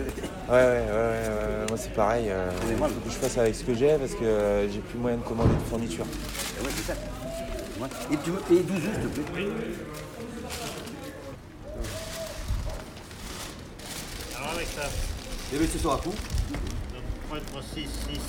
Ouais, 0.50 0.54
ouais, 0.54 0.60
ouais, 0.60 0.64
ouais, 0.64 0.88
ouais, 0.90 1.66
moi 1.70 1.78
c'est 1.78 1.94
pareil. 1.94 2.26
euh, 2.30 2.50
Il 2.70 2.78
faut 2.78 2.86
que 2.86 3.10
je 3.10 3.16
fasse 3.16 3.38
avec 3.40 3.56
ce 3.56 3.64
que 3.64 3.74
j'ai 3.74 3.96
parce 3.98 4.14
que 4.14 4.24
euh, 4.24 4.70
j'ai 4.72 4.80
plus 4.80 4.98
moyen 5.00 5.18
de 5.18 5.24
commander 5.24 5.54
de 5.56 5.70
fourniture. 5.70 6.06
Ouais, 6.62 6.72
c'est 6.76 6.94
ça. 6.94 6.98
Ouais. 7.80 7.88
Et, 8.12 8.18
tu, 8.24 8.32
veux- 8.32 8.44
et 8.58 8.62
12 8.64 8.76
œufs, 8.78 8.94
s'il 9.02 9.10
te 9.24 9.32
plaît 9.32 9.48
Alors 14.38 14.52
avec 14.56 14.68
ça, 14.68 14.84
Et 15.54 15.58
bien, 15.58 15.68
ce 15.72 15.78
sera 15.80 15.98
tout. 15.98 16.10
donc 16.12 17.04
pour 17.28 17.38
être 17.38 17.64
6, 17.74 17.82
6. 17.82 18.22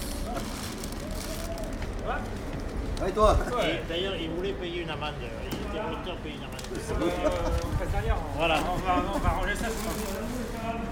Allez, 3.02 3.12
toi 3.12 3.36
Et 3.62 3.88
D'ailleurs, 3.88 4.14
il 4.16 4.30
voulait 4.30 4.52
payer 4.52 4.82
une 4.82 4.90
amende. 4.90 5.14
Il 5.20 5.58
était 5.58 5.82
volontaire 5.84 6.14
de 6.14 6.20
payer 6.20 6.36
une 6.36 6.44
amende. 6.44 6.60
Voilà. 8.36 8.60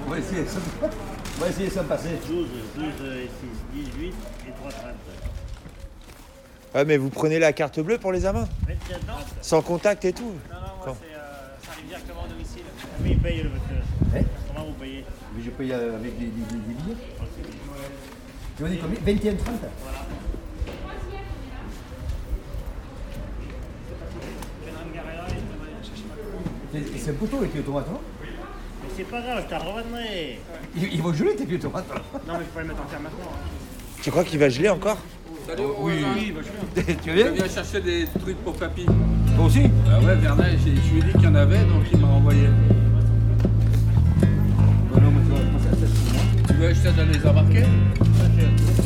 On 0.06 0.10
va 0.10 0.18
essayer 0.18 0.46
ça. 0.46 0.58
On 0.82 1.40
va 1.40 1.48
essayer 1.48 1.70
ça 1.70 1.84
passer. 1.84 2.18
12, 2.26 2.46
12 2.74 2.84
et 3.16 3.30
6, 3.74 3.84
18 3.92 4.14
et 4.48 4.52
3, 4.52 4.70
30. 4.70 4.82
Ouais, 6.74 6.84
mais 6.86 6.96
vous 6.96 7.10
prenez 7.10 7.38
la 7.38 7.52
carte 7.52 7.80
bleue 7.80 7.98
pour 7.98 8.12
les 8.12 8.24
amants 8.24 8.48
21 8.66 8.96
ans 9.12 9.18
Sans 9.42 9.60
contact 9.62 10.04
et 10.06 10.12
tout. 10.12 10.22
Non, 10.22 10.56
non, 10.56 10.60
moi, 10.86 10.96
c'est, 11.00 11.14
euh, 11.14 11.20
ça 11.64 11.72
arrive 11.72 11.86
directement 11.86 12.24
au 12.24 12.28
domicile. 12.28 12.62
Combien 12.96 13.12
il 13.12 13.18
paye 13.18 13.42
le 13.42 13.50
monsieur. 13.50 14.16
Hein 14.16 14.22
Comment 14.48 14.66
vous 14.66 14.72
payez? 14.74 15.04
Mais 15.36 15.42
je 15.44 15.50
paye 15.50 15.72
euh, 15.72 15.96
avec 15.96 16.18
des, 16.18 16.26
des- 16.26 16.30
des- 16.30 16.54
des 16.54 16.74
billets. 16.82 16.96
Tu 18.56 18.62
m'as 18.62 18.68
dit 18.70 18.78
combien 18.78 18.98
21, 19.14 19.34
30 19.34 19.54
C'est 26.72 26.98
c'est 26.98 27.10
un 27.10 27.14
poteau 27.14 27.38
avec 27.38 27.54
les 27.54 27.60
tomates, 27.62 27.88
non? 27.90 28.00
Mais 28.22 28.88
c'est 28.96 29.04
pas 29.04 29.20
grave, 29.20 29.44
je 29.44 29.50
t'en 29.54 29.58
revendrai. 29.58 30.40
ils, 30.76 30.94
ils 30.94 31.02
vont 31.02 31.12
geler 31.12 31.36
tes 31.36 31.58
tomates. 31.58 31.86
Non, 32.26 32.34
mais 32.38 32.44
je 32.44 32.50
peux 32.50 32.60
les 32.60 32.68
mettre 32.68 32.80
en 32.82 32.86
terre 32.86 33.00
maintenant. 33.00 33.30
Tu 34.02 34.10
crois 34.10 34.24
qu'il 34.24 34.38
va 34.38 34.48
geler 34.48 34.68
encore? 34.70 34.98
Oui, 35.80 35.92
tu 36.74 36.82
Je 37.06 37.10
viens 37.10 37.30
viens 37.30 37.48
chercher 37.48 37.80
des 37.80 38.06
trucs 38.20 38.36
pour 38.38 38.54
papy. 38.54 38.84
Toi 38.84 39.44
aussi 39.46 39.62
Ah 39.90 40.00
ouais, 40.00 40.14
Vernet, 40.16 40.58
je 40.64 40.70
lui 40.70 41.00
ai 41.00 41.02
dit 41.02 41.12
qu'il 41.12 41.22
y 41.22 41.26
en 41.26 41.34
avait, 41.34 41.58
donc 41.58 41.84
il 41.92 41.98
m'a 41.98 42.08
envoyé. 42.08 42.48
Tu 46.46 46.54
veux 46.54 46.74
je 46.74 46.80
t'aide 46.80 46.98
à 46.98 47.04
les 47.04 47.26
embarquer 47.26 47.64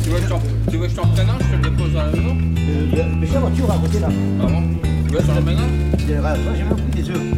tu 0.03 0.09
veux, 0.09 0.19
je 0.21 0.71
tu 0.71 0.77
veux 0.77 0.85
que 0.85 0.89
je 0.89 0.95
t'en 0.95 1.07
prenne 1.07 1.29
un, 1.29 1.37
je 1.39 1.45
te 1.47 1.55
le 1.55 1.69
dépose 1.69 1.95
à 1.97 2.05
la 2.05 2.11
maison 2.11 2.37
Euh, 2.37 3.03
Mais 3.19 3.27
j'ai 3.27 3.33
la 3.33 3.39
voiture 3.39 3.71
à 3.71 3.77
côté 3.77 3.99
là. 3.99 4.07
Ah 4.41 4.45
bon 4.45 4.63
Tu 5.07 5.13
veux 5.13 5.17
que 5.17 5.23
je 5.23 5.27
t'en 5.27 5.37
emmène 5.37 5.57
un 5.57 5.97
j'ai 6.07 6.63
même 6.63 6.75
pris 6.75 7.01
des 7.01 7.09
œufs. 7.09 7.36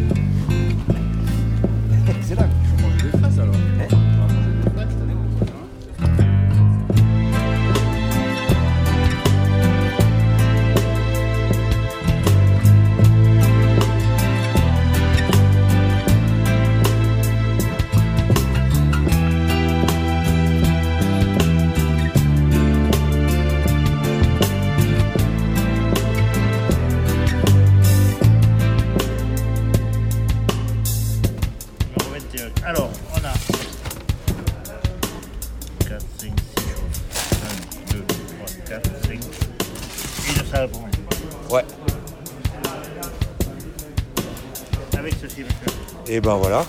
Ben 46.30 46.36
voilà. 46.36 46.64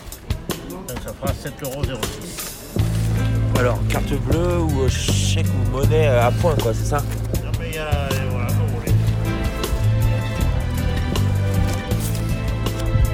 Donc 0.71 0.89
ça 1.05 1.13
fera 1.13 1.33
7,06 1.33 1.91
euros. 1.91 2.01
Alors, 3.59 3.79
carte 3.91 4.15
bleue 4.15 4.59
ou 4.59 4.85
euh, 4.85 4.89
chèque 4.89 5.45
ou 5.49 5.71
monnaie 5.77 6.09
euh, 6.09 6.27
à 6.27 6.31
point, 6.31 6.55
quoi, 6.63 6.73
c'est 6.73 6.87
ça? 6.87 6.97
Non, 7.45 7.51
mais 7.61 7.69
il 7.69 7.75
y 7.75 7.79
a. 7.79 7.83
euh, 7.85 8.09
Voilà, 8.31 8.47
comme 8.47 8.57
vous 8.69 8.77
voulez. 8.79 8.93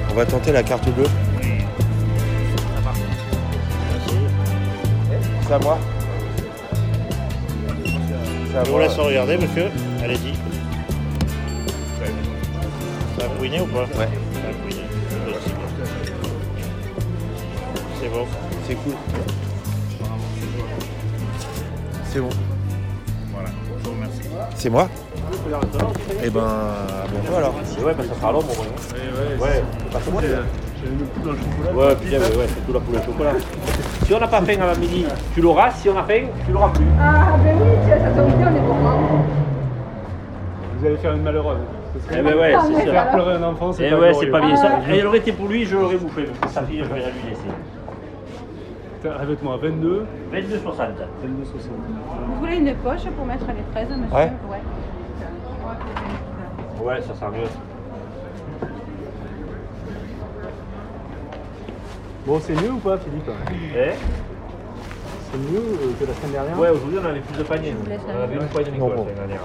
On 0.09 0.13
va 0.15 0.25
tenter 0.25 0.53
la 0.53 0.63
carte 0.63 0.87
bleue. 0.89 1.03
Oui. 1.41 1.65
Ça 2.69 2.79
part. 2.79 2.95
C'est 5.47 5.53
à 5.53 5.59
moi 5.59 5.77
Je 8.65 8.71
vous 8.71 8.79
laisse 8.79 8.93
regarder, 8.95 9.37
monsieur. 9.37 9.69
Allez-y. 10.01 10.33
Ça 13.19 13.25
a 13.25 13.29
couiné 13.37 13.59
ou 13.59 13.65
pas? 13.65 13.83
Ouais. 13.99 14.07
C'est 17.99 18.09
bon. 18.09 18.25
C'est 18.67 18.75
cool. 18.75 18.93
C'est 22.05 22.19
bon. 22.19 22.29
Voilà. 23.33 23.49
Je 23.79 23.83
vous 23.89 23.95
remercie. 23.95 24.21
C'est 24.55 24.69
moi 24.69 24.87
Eh 26.23 26.29
ben, 26.29 26.41
bonjour 27.13 27.37
alors. 27.37 27.53
Ouais, 27.55 27.93
bah 27.97 28.03
ça 28.07 28.15
sera 28.19 28.31
long, 28.31 28.41
pour 28.41 28.55
moi. 28.55 28.65
Ouais, 28.65 29.45
Ouais, 29.45 29.63
Par 29.91 30.01
contre, 30.03 30.21
j'avais 30.21 30.95
mis 30.95 30.99
le 30.99 31.05
coup 31.05 31.19
dans 31.25 31.31
le 31.31 31.37
chocolat. 31.37 31.87
Ouais, 31.87 31.95
putain, 31.95 32.17
ouais, 32.17 32.37
ouais, 32.37 32.45
c'est 32.47 32.65
tout 32.65 32.73
là 32.73 32.79
pour 32.79 32.93
le 32.93 33.01
chocolat. 33.01 33.31
Si 34.05 34.13
on 34.13 34.19
n'a 34.19 34.27
pas 34.27 34.41
faim 34.41 34.61
avant 34.61 34.79
midi, 34.79 35.05
tu 35.33 35.41
l'auras. 35.41 35.71
Si 35.71 35.89
on 35.89 35.97
a 35.97 36.03
faim, 36.03 36.27
tu 36.45 36.51
l'auras 36.51 36.69
plus. 36.69 36.85
Ah, 36.99 37.35
ben 37.43 37.55
oui, 37.59 37.69
tiens, 37.85 37.97
ça 37.99 38.09
tombe 38.21 38.37
bien, 38.37 38.51
on 38.51 38.55
est 38.55 38.59
gourmand. 38.67 38.99
Vous 40.79 40.85
allez 40.85 40.97
faire 40.97 41.13
une 41.13 41.23
malheureuse. 41.23 41.57
Eh 42.11 42.21
ben 42.21 42.37
ouais, 42.37 42.53
c'est 42.67 42.85
ça. 42.85 42.91
Faire 42.91 43.11
pleurer 43.11 43.33
un 43.33 43.43
enfant, 43.43 43.73
c'est 43.73 43.87
Eh 43.87 43.89
pas 43.89 43.97
ouais, 43.99 44.13
c'est 44.19 44.27
pas 44.27 44.39
bien 44.41 44.55
ça. 44.55 44.79
Et 44.91 44.97
elle 44.99 45.07
aurait 45.07 45.17
été 45.17 45.31
pour 45.31 45.47
lui, 45.47 45.65
je 45.65 45.75
l'aurais 45.75 45.97
bouffé. 45.97 46.25
Sa 46.49 46.61
fille, 46.63 46.79
je 46.79 46.93
vais 46.93 46.99
la 46.99 47.07
lui 47.07 47.29
laisser. 47.29 47.41
Putain, 49.07 49.19
Répète-moi, 49.19 49.57
22, 49.61 50.05
22,60. 50.33 50.33
22, 50.33 51.45
60. 51.45 51.71
Vous 52.27 52.35
voulez 52.39 52.57
une 52.57 52.75
poche 52.75 53.03
pour 53.15 53.25
mettre 53.25 53.45
les 53.47 53.63
fraises, 53.71 53.89
monsieur 53.97 54.15
Ouais. 54.15 54.31
Ouais, 56.83 57.01
ça 57.01 57.15
sera 57.15 57.31
mieux. 57.31 57.37
Bon, 62.25 62.39
c'est 62.41 62.53
mieux 62.61 62.71
ou 62.71 62.77
pas, 62.79 62.97
Philippe 62.97 63.29
Eh 63.75 63.91
C'est 65.31 65.37
mieux 65.37 65.59
euh, 65.59 65.93
que 65.99 66.05
la 66.05 66.13
semaine 66.13 66.31
dernière 66.33 66.59
Ouais, 66.59 66.69
aujourd'hui 66.69 66.99
on 67.01 67.05
avait 67.05 67.19
plus 67.21 67.37
de 67.37 67.43
paniers. 67.43 67.71
vous 67.71 67.89
laisse 67.89 68.01
On 68.07 68.21
avait 68.23 68.35
une 68.35 68.47
poignée 68.47 68.69
de 68.69 68.73
Nicolas 68.75 68.95
Bon, 68.95 69.03
bon. 69.03 69.07
la 69.07 69.15
semaine 69.15 69.27
dernière. 69.27 69.41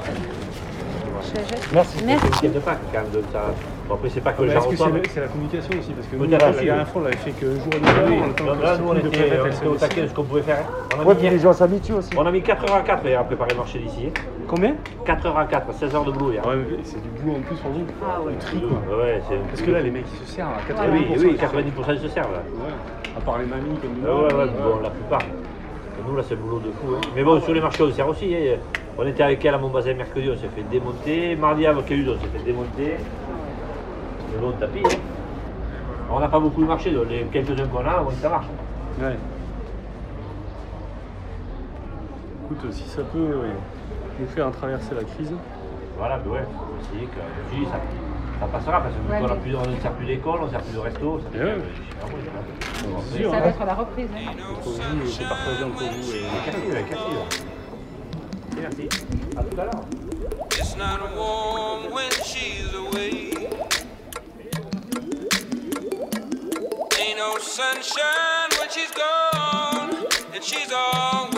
Merci. 1.73 1.99
C'est 1.99 2.47
week-end 2.47 2.55
de 2.55 2.61
Pâques 2.61 2.79
quand 2.93 3.03
même. 3.03 3.11
donc 3.11 3.25
ça- 3.33 3.55
Bon, 3.89 3.95
après, 3.95 4.09
c'est 4.11 4.21
pas 4.21 4.33
que 4.33 4.37
Ah, 4.39 4.43
les 4.43 4.49
mais 4.49 4.55
gens 4.55 4.61
Est-ce 4.61 4.69
que 4.71 4.77
c'est 4.77 4.83
reçoivent. 4.85 5.03
le- 5.03 5.09
c'est 5.13 5.21
la 5.21 5.27
communication 5.27 5.79
aussi 5.79 5.93
Parce 5.93 6.07
que 6.07 6.17
nous, 6.17 6.23
la 6.25 6.39
dernière 6.39 6.55
oui. 6.87 6.93
fois, 6.93 7.01
on 7.01 7.05
l'avait 7.05 7.17
fait 7.17 7.31
que 7.33 7.47
jour 7.57 7.73
et 7.73 7.81
Ah 7.85 7.93
demi. 8.03 8.11
oui, 8.13 8.17
avant, 8.17 8.27
le 8.27 8.33
temps 8.33 8.45
donc 8.47 8.59
que 8.59 8.63
là, 8.63 8.77
ce 8.77 8.81
nous 8.81 8.89
on 8.89 8.95
était, 8.95 9.09
préfète 9.09 9.33
on 9.43 9.45
elle 9.47 9.53
était 9.55 9.67
au 9.67 9.75
se 9.75 9.81
taquet 9.81 10.03
de 10.03 10.07
ce 10.07 10.15
qu'on 10.15 10.23
pouvait 10.25 10.43
faire. 10.43 10.65
On 10.97 11.01
a, 11.01 11.05
Ouais, 11.05 11.15
puis 11.17 11.29
les 11.29 11.39
gens 11.39 11.53
s'habituent 11.53 11.93
aussi. 11.95 12.11
on 12.17 12.25
a 12.27 12.31
mis 12.31 12.41
4h04 12.43 13.15
à 13.19 13.25
préparer 13.25 13.51
le 13.51 13.57
marché 13.57 13.79
d'ici. 13.81 14.09
Combien 14.49 14.75
4h04, 15.07 15.73
16 15.73 15.95
heures 15.95 16.05
de 16.05 16.13
boulot 16.13 16.33
hier. 16.33 16.47
Ouais, 16.47 16.55
c'est 16.85 17.03
du 17.03 17.09
boulot 17.21 17.37
en 17.39 17.41
plus 17.41 17.57
pour 17.57 17.71
vous. 17.71 17.85
Ah 18.05 18.21
ouais. 18.21 18.33
Du 18.33 18.39
tri, 18.39 18.61
quoi. 18.61 18.97
Ouais, 18.99 19.23
c'est. 19.29 19.37
Parce 19.49 19.63
que 19.63 19.71
là, 19.71 19.81
les 19.81 19.91
mecs, 19.91 20.05
ils 20.13 20.27
se 20.27 20.33
servent 20.35 20.51
à 20.51 20.59
Ah 20.59 20.73
80%. 20.73 20.93
oui, 20.93 21.07
oui, 21.11 21.33
se 21.33 21.37
servent. 21.39 21.53
90% 21.57 21.93
ils 21.95 21.99
se 22.01 22.09
servent 22.09 22.33
là. 22.33 22.39
Ouais. 22.39 22.73
À 23.17 23.21
part 23.21 23.39
les 23.39 23.47
mamies 23.47 23.79
comme 23.81 23.91
nous. 24.01 24.07
Ah 24.07 24.15
ouais, 24.15 24.35
ouais, 24.45 24.51
bon, 24.63 24.81
la 24.83 24.91
plupart. 24.91 25.21
Et 25.23 26.09
nous 26.09 26.17
là 26.17 26.23
c'est 26.27 26.35
le 26.35 26.41
boulot 26.41 26.59
de 26.61 26.71
fou. 26.73 26.95
Hein. 26.97 27.01
Mais 27.15 27.23
bon, 27.23 27.41
sur 27.41 27.53
les 27.53 27.61
marchés 27.61 27.83
on 27.83 27.91
sert 27.93 28.09
aussi. 28.09 28.35
hein. 28.35 28.57
On 28.99 29.07
était 29.07 29.23
avec 29.23 29.43
elle 29.45 29.55
à 29.55 29.59
Montbazin 29.59 29.95
mercredi, 29.95 30.29
on 30.31 30.37
s'est 30.37 30.49
fait 30.55 30.63
démonter. 30.71 31.35
Mardi 31.37 31.67
à 31.67 31.75
Calude, 31.87 32.09
on 32.11 32.21
s'est 32.21 32.29
fait 32.39 32.45
démonter. 32.45 32.97
Le 34.35 34.41
long 34.41 34.51
de 34.51 34.57
tapis. 34.57 34.81
Hein. 34.85 34.89
Alors, 36.07 36.17
on 36.17 36.21
n'a 36.21 36.29
pas 36.29 36.41
beaucoup 36.41 36.63
de 36.63 36.67
marchés, 36.69 36.91
donc 36.93 37.09
les 37.09 37.23
quelques-uns 37.25 37.67
qu'on 37.69 37.81
a, 37.81 38.05
ça 38.21 38.29
marche. 38.29 38.47
Ouais. 39.01 39.17
Écoute, 42.51 42.73
si 42.73 42.85
ça 42.89 43.03
peut 43.03 43.19
euh, 43.19 43.51
nous 44.21 44.27
faire 44.27 44.51
traverser 44.53 44.95
la 44.95 45.05
crise. 45.05 45.33
Voilà, 45.99 46.19
mais 46.25 46.31
ouais, 46.33 46.41
faut 46.41 46.75
essayer 46.83 47.07
que 47.07 47.13
je 47.51 47.57
dis, 47.57 47.65
ça, 47.67 47.79
ça 48.41 48.47
passera 48.47 48.81
parce 48.83 48.95
que 48.95 49.01
Ouais, 49.11 49.21
mais- 49.21 49.55
on 49.55 49.71
ne 49.71 49.77
sert 49.81 49.93
plus 49.93 50.07
d'école, 50.07 50.41
on 50.43 50.47
ne 50.47 50.51
sert 50.51 50.61
plus 50.63 50.75
de 50.75 50.79
resto. 50.81 51.19
Ça, 51.21 51.25
Eh 51.33 51.39
fait, 51.39 51.45
ouais. 51.45 51.51
euh, 51.51 53.17
sûr, 53.17 53.31
Ça 53.31 53.37
hein. 53.37 53.41
va 53.41 53.47
être 53.47 53.65
la 53.65 53.75
reprise. 53.75 54.09
Hein. 54.15 54.33
Entre 54.51 54.69
vous, 54.69 55.07
c'est 55.07 55.29
partagé 55.29 55.65
entre 55.65 55.77
vous 55.79 55.85
et 55.85 56.23
ouais, 56.23 56.73
ouais. 56.73 56.85
Merci. 58.61 58.89
À 59.37 59.43
tout 59.43 59.61
à 59.61 59.65
l'heure. 59.65 59.83
Sunshine 67.43 68.49
when 68.59 68.69
she's 68.71 68.91
gone, 68.93 70.07
and 70.33 70.43
she's 70.45 70.73
always 70.73 71.32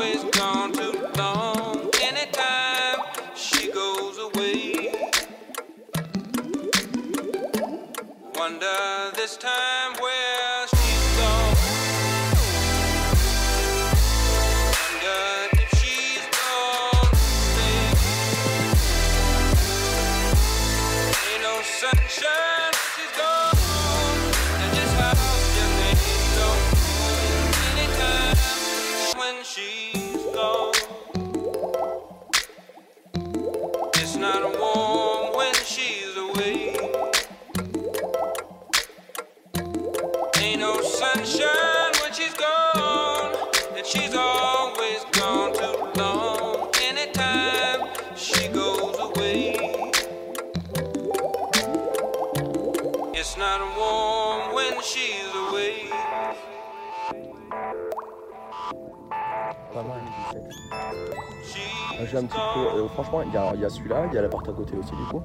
J'ai 62.15 62.21
un 62.21 62.27
petit 62.27 62.37
peu. 62.55 62.79
euh, 62.81 62.89
franchement, 62.89 63.23
il 63.27 63.33
y 63.33 63.37
a, 63.37 63.53
il 63.55 63.61
y 63.61 63.65
a 63.65 63.69
celui-là, 63.69 64.07
il 64.11 64.15
y 64.15 64.19
a 64.19 64.23
l'appart 64.23 64.49
à 64.49 64.53
côté 64.53 64.77
aussi, 64.77 64.91
du 64.93 65.03
coup, 65.11 65.21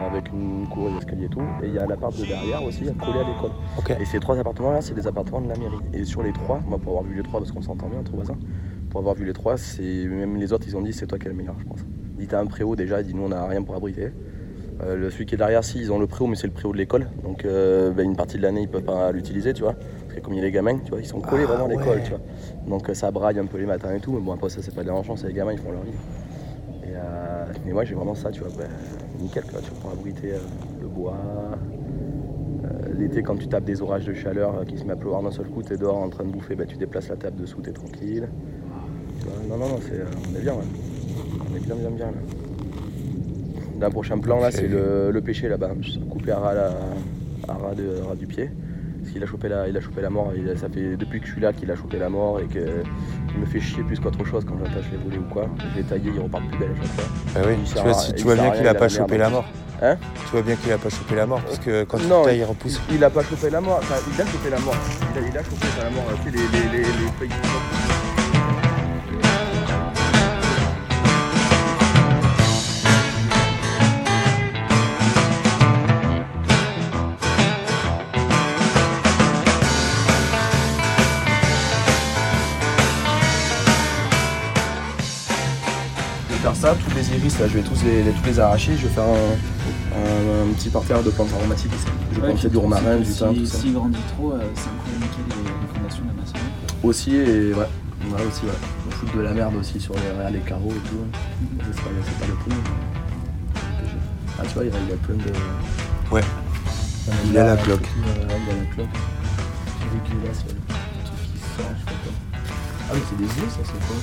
avec 0.00 0.28
une 0.32 0.66
cour 0.68 0.88
et 0.88 0.96
escaliers 0.98 1.26
et 1.26 1.28
tout. 1.28 1.40
Et 1.62 1.68
il 1.68 1.74
y 1.74 1.78
a 1.78 1.86
l'appart 1.86 2.12
de 2.18 2.24
derrière 2.24 2.62
aussi, 2.64 2.84
collé 2.84 3.20
à 3.20 3.24
l'école. 3.28 4.00
Et 4.00 4.04
ces 4.04 4.18
trois 4.18 4.36
appartements-là, 4.38 4.80
c'est 4.80 4.94
des 4.94 5.06
appartements 5.06 5.40
de 5.40 5.48
la 5.48 5.56
mairie. 5.56 5.78
Et 5.92 6.04
sur 6.04 6.22
les 6.22 6.32
trois, 6.32 6.60
moi, 6.66 6.78
pour 6.78 6.92
avoir 6.92 7.04
vu 7.04 7.14
les 7.16 7.22
trois, 7.22 7.38
parce 7.40 7.52
qu'on 7.52 7.62
s'entend 7.62 7.88
bien 7.88 8.00
entre 8.00 8.12
voisins, 8.12 8.36
pour 8.90 9.00
avoir 9.00 9.14
vu 9.14 9.24
les 9.24 9.32
trois, 9.32 9.56
c'est 9.56 9.82
même 9.82 10.36
les 10.36 10.52
autres, 10.52 10.64
ils 10.66 10.76
ont 10.76 10.82
dit 10.82 10.92
c'est 10.92 11.06
toi 11.06 11.18
qui 11.18 11.26
es 11.26 11.30
le 11.30 11.36
meilleur, 11.36 11.54
je 11.60 11.64
pense. 11.64 11.80
Dit 12.18 12.26
t'as 12.26 12.40
un 12.40 12.46
préau 12.46 12.74
déjà, 12.76 13.00
il 13.00 13.06
dit 13.06 13.14
nous 13.14 13.22
on 13.22 13.28
n'a 13.28 13.46
rien 13.46 13.62
pour 13.62 13.74
abriter. 13.76 14.12
Euh, 14.82 14.96
le, 14.96 15.10
celui 15.10 15.26
qui 15.26 15.34
est 15.34 15.38
derrière, 15.38 15.62
si, 15.62 15.78
ils 15.78 15.92
ont 15.92 15.98
le 15.98 16.06
préau, 16.06 16.26
mais 16.26 16.34
c'est 16.34 16.46
le 16.48 16.52
préau 16.52 16.72
de 16.72 16.78
l'école. 16.78 17.06
Donc, 17.22 17.44
euh, 17.44 17.90
ben, 17.92 18.04
une 18.04 18.16
partie 18.16 18.36
de 18.38 18.42
l'année, 18.42 18.62
ils 18.62 18.68
peuvent 18.68 18.82
pas 18.82 19.12
l'utiliser, 19.12 19.52
tu 19.52 19.62
vois. 19.62 19.74
Parce 19.74 20.14
que 20.14 20.20
comme 20.20 20.32
il 20.32 20.38
y 20.38 20.40
a 20.40 20.42
les 20.42 20.50
gamins, 20.50 20.78
tu 20.78 20.90
vois, 20.90 20.98
ils 20.98 21.06
sont 21.06 21.20
collés 21.20 21.44
Ah, 21.44 21.52
vraiment 21.52 21.66
à 21.66 21.68
l'école, 21.68 21.98
ouais. 21.98 22.02
tu 22.02 22.10
vois. 22.10 22.20
Donc, 22.66 22.90
ça 22.94 23.10
braille 23.10 23.38
un 23.38 23.46
peu 23.46 23.58
les 23.58 23.66
matins 23.66 23.94
et 23.94 24.00
tout. 24.00 24.12
Mais 24.12 24.20
bon, 24.20 24.32
après, 24.32 24.48
ça, 24.48 24.60
c'est 24.60 24.74
pas 24.74 24.82
dérangeant, 24.82 25.14
c'est 25.14 25.28
les 25.28 25.34
gamins, 25.34 25.52
ils 25.52 25.58
font 25.58 25.70
leur 25.70 25.82
vie. 25.82 25.92
Et, 26.84 26.88
euh, 26.96 27.44
mais 27.64 27.72
moi, 27.72 27.84
j'ai 27.84 27.94
vraiment 27.94 28.14
ça, 28.14 28.30
tu 28.30 28.40
vois. 28.40 28.50
ben, 28.56 28.68
nickel, 29.20 29.44
quoi, 29.44 29.60
tu 29.60 29.70
vois, 29.70 29.78
pour 29.80 29.90
abriter 29.92 30.32
euh, 30.32 30.38
le 30.80 30.88
bois. 30.88 31.16
Euh, 32.64 32.68
L'été, 32.98 33.22
quand 33.22 33.36
tu 33.36 33.48
tapes 33.48 33.64
des 33.64 33.80
orages 33.82 34.04
de 34.06 34.14
chaleur 34.14 34.64
qui 34.66 34.78
se 34.78 34.84
met 34.84 34.92
à 34.92 34.96
pleuvoir 34.96 35.22
d'un 35.22 35.30
seul 35.30 35.46
coup, 35.46 35.62
t'es 35.62 35.76
dehors 35.76 35.96
en 35.96 36.08
train 36.08 36.24
de 36.24 36.30
bouffer, 36.30 36.54
ben, 36.54 36.66
tu 36.66 36.76
déplaces 36.76 37.08
la 37.08 37.16
table 37.16 37.36
dessous, 37.40 37.60
t'es 37.60 37.72
tranquille. 37.72 38.28
Non, 39.48 39.56
non, 39.56 39.68
non, 39.68 39.78
c'est, 39.80 40.00
on 40.32 40.36
est 40.38 40.42
bien, 40.42 40.52
ouais. 40.54 40.64
On 41.52 41.56
est 41.56 41.60
bien, 41.60 41.74
bien, 41.76 41.90
bien, 41.90 42.06
là. 42.06 42.12
D'un 43.78 43.90
prochain 43.90 44.18
plan, 44.18 44.38
là, 44.40 44.50
c'est 44.50 44.68
le, 44.68 45.10
le 45.10 45.20
péché 45.20 45.48
là-bas. 45.48 45.70
Coupé 46.10 46.30
à 46.32 46.38
ras, 46.38 46.54
la- 46.54 46.72
à 47.48 47.52
ras 47.54 47.74
de- 47.74 48.00
ras 48.06 48.14
du 48.14 48.26
pied. 48.26 48.50
Parce 49.02 49.12
qu'il 49.12 49.22
a 49.22 49.26
chopé 49.26 49.48
la, 49.48 49.66
il 49.68 49.76
a 49.76 49.80
chopé 49.80 50.00
la 50.00 50.10
mort. 50.10 50.32
Il 50.36 50.48
a- 50.48 50.56
ça 50.56 50.68
fait 50.68 50.96
depuis 50.96 51.20
que 51.20 51.26
je 51.26 51.32
suis 51.32 51.40
là 51.40 51.52
qu'il 51.52 51.68
a 51.70 51.74
chopé 51.76 51.98
la 51.98 52.08
mort 52.08 52.38
et 52.40 52.46
qu'il 52.46 52.60
me 53.40 53.46
fait 53.46 53.60
chier 53.60 53.82
plus 53.82 53.98
qu'autre 53.98 54.24
chose 54.24 54.44
quand 54.46 54.56
j'attache 54.58 54.84
les 54.92 54.98
volets 54.98 55.18
ou 55.18 55.24
quoi. 55.32 55.48
Je 55.72 55.78
l'ai 55.78 55.84
taillé, 55.84 56.12
il 56.14 56.20
repart 56.20 56.44
plus 56.48 56.58
belle 56.58 56.70
à 56.70 56.76
chaque 56.82 56.92
fois. 56.92 57.04
Ah 57.36 57.38
oui, 57.48 57.54
tu 57.64 57.82
vois, 57.82 57.94
si- 57.94 58.12
tu 58.14 58.24
bien 58.24 58.50
qu'il 58.50 58.66
a 58.68 58.74
pas 58.74 58.88
chopé 58.88 59.18
la 59.18 59.28
mort. 59.28 59.44
Hein 59.84 59.96
Tu 60.26 60.30
vois 60.30 60.42
bien 60.42 60.54
qu'il 60.54 60.70
a 60.70 60.78
pas 60.78 60.90
chopé 60.90 61.16
la 61.16 61.26
mort, 61.26 61.40
parce 61.40 61.58
que 61.58 61.82
quand 61.82 61.98
Non, 62.06 62.20
tu 62.22 62.26
tailles, 62.28 62.38
il 62.38 62.44
repousse. 62.44 62.80
Il 62.92 63.02
a 63.02 63.10
pas 63.10 63.24
chopé 63.24 63.50
la 63.50 63.60
mort. 63.60 63.80
Enfin, 63.82 63.96
il 64.14 64.20
a 64.22 64.24
chopé 64.26 64.48
la 64.50 64.58
mort. 64.60 64.76
Il 65.16 65.18
a, 65.24 65.28
il 65.28 65.36
a 65.38 65.42
chopé 65.42 65.66
la 65.82 65.90
mort. 65.90 66.04
Tu 66.24 66.30
sais, 66.30 66.36
les, 66.36 66.60
les, 66.60 66.68
les, 66.70 66.84
les 66.84 67.10
feuilles 67.18 67.28
qui 67.28 67.34
faire 86.42 86.56
ça, 86.56 86.74
tous 86.74 86.94
les 86.96 87.08
iris 87.16 87.38
là, 87.38 87.46
je 87.48 87.54
vais 87.58 87.62
tous 87.62 87.82
les, 87.84 88.02
les- 88.02 88.10
tous 88.12 88.26
les 88.26 88.40
arracher, 88.40 88.72
je 88.76 88.86
vais 88.86 88.92
faire 88.92 89.04
un, 89.04 89.32
un- 89.96 90.50
un 90.50 90.52
petit 90.54 90.68
parterre 90.70 91.02
de 91.02 91.10
plantes 91.10 91.28
aromatiques 91.38 91.72
ici. 91.74 91.86
Je 92.12 92.16
vais 92.20 92.26
Ouais, 92.26 92.32
planter 92.32 92.48
du 92.48 92.56
romarin, 92.56 92.96
du 92.96 93.04
si- 93.04 93.18
thym, 93.18 93.34
tout 93.34 93.46
ça. 93.46 93.58
S'il 93.58 93.72
grandit 93.74 93.98
trop, 94.16 94.32
euh, 94.32 94.38
c'est 94.54 94.68
un 94.68 94.72
coup 94.82 94.90
niquer 95.00 95.22
les, 95.28 95.36
les 95.42 95.78
fondations 95.78 96.02
de 96.04 96.08
la 96.08 96.14
maçonnerie. 96.14 96.52
Aussi 96.82 97.14
et 97.16 97.54
ouais, 97.54 97.58
ouais 97.60 98.26
aussi 98.28 98.44
ouais. 98.46 98.52
foutent 98.90 99.16
de 99.16 99.20
la 99.22 99.32
merde 99.32 99.54
aussi 99.56 99.78
sur 99.80 99.94
les, 99.94 100.32
les 100.32 100.38
carreaux 100.40 100.70
et 100.72 100.88
tout. 100.88 100.96
C'est 101.60 101.76
pas, 101.82 101.90
c'est 102.04 102.18
pas 102.18 102.26
le 102.26 102.34
premier. 102.34 102.56
Ah, 104.38 104.42
tu 104.48 104.54
vois, 104.54 104.64
il 104.64 104.70
a, 104.74 104.76
il 104.88 104.92
a 104.92 104.96
plein 104.96 105.14
de. 105.14 106.12
Ouais. 106.14 106.22
Ah, 107.08 107.12
Il 107.26 107.32
là, 107.32 107.42
a 107.42 107.44
la 107.46 107.52
un 107.52 107.56
cloque. 107.56 107.82
truc, 107.82 107.92
euh, 108.06 108.24
il 108.26 108.32
a 108.32 108.56
la 108.58 108.74
cloque. 108.74 108.86
J'ai 109.78 109.88
vu 109.88 110.00
qu'il 110.04 110.16
c'est 110.32 110.48
le 110.48 110.54
truc 111.04 111.18
qui 111.32 111.38
sort, 111.38 111.70
je 111.74 111.80
sais 111.80 111.84
pas 111.86 111.92
quoi. 112.02 112.31
Ah, 112.92 112.94
mais 112.94 113.00
c'est 113.08 113.16
des 113.16 113.42
œufs, 113.42 113.50
ça, 113.50 113.58
c'est 113.64 113.86
quoi 113.86 113.96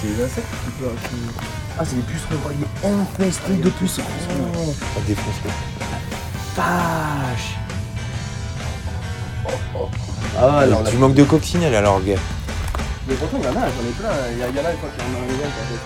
C'est 0.00 0.06
des 0.16 0.22
insectes 0.24 0.46
qui 0.64 0.70
peuvent. 0.80 0.94
qui- 1.08 1.42
Ah, 1.78 1.82
c'est 1.84 1.96
des 1.96 2.02
pucerons. 2.02 2.36
Oh, 2.46 2.50
il 2.54 2.62
est 2.62 2.92
infesté 2.92 3.52
de 3.54 3.70
pucerons. 3.70 4.04
Ça 4.78 5.00
défonce 5.06 5.34
quoi. 5.42 5.52
Vache 6.56 7.56
Ah, 10.38 10.58
alors, 10.60 10.84
tu 10.84 10.96
manques 10.96 11.14
de 11.14 11.24
coccinelle 11.24 11.74
alors, 11.74 12.00
gars. 12.02 12.14
Mais 13.08 13.14
pourtant, 13.14 13.38
il 13.40 13.44
y 13.44 13.48
en 13.48 13.50
a, 13.50 13.66
j'en 13.66 13.88
ai 13.88 13.92
plein. 13.98 14.10
Il 14.32 14.38
y, 14.38 14.42
a- 14.42 14.48
il 14.48 14.56
y 14.56 14.60
en 14.60 14.64
a 14.64 14.70
une 14.72 14.78
fois 14.78 14.88
qui 14.96 15.00
en 15.00 15.04
a 15.04 15.18
un 15.18 15.26
million, 15.26 15.50
quoi. 15.50 15.76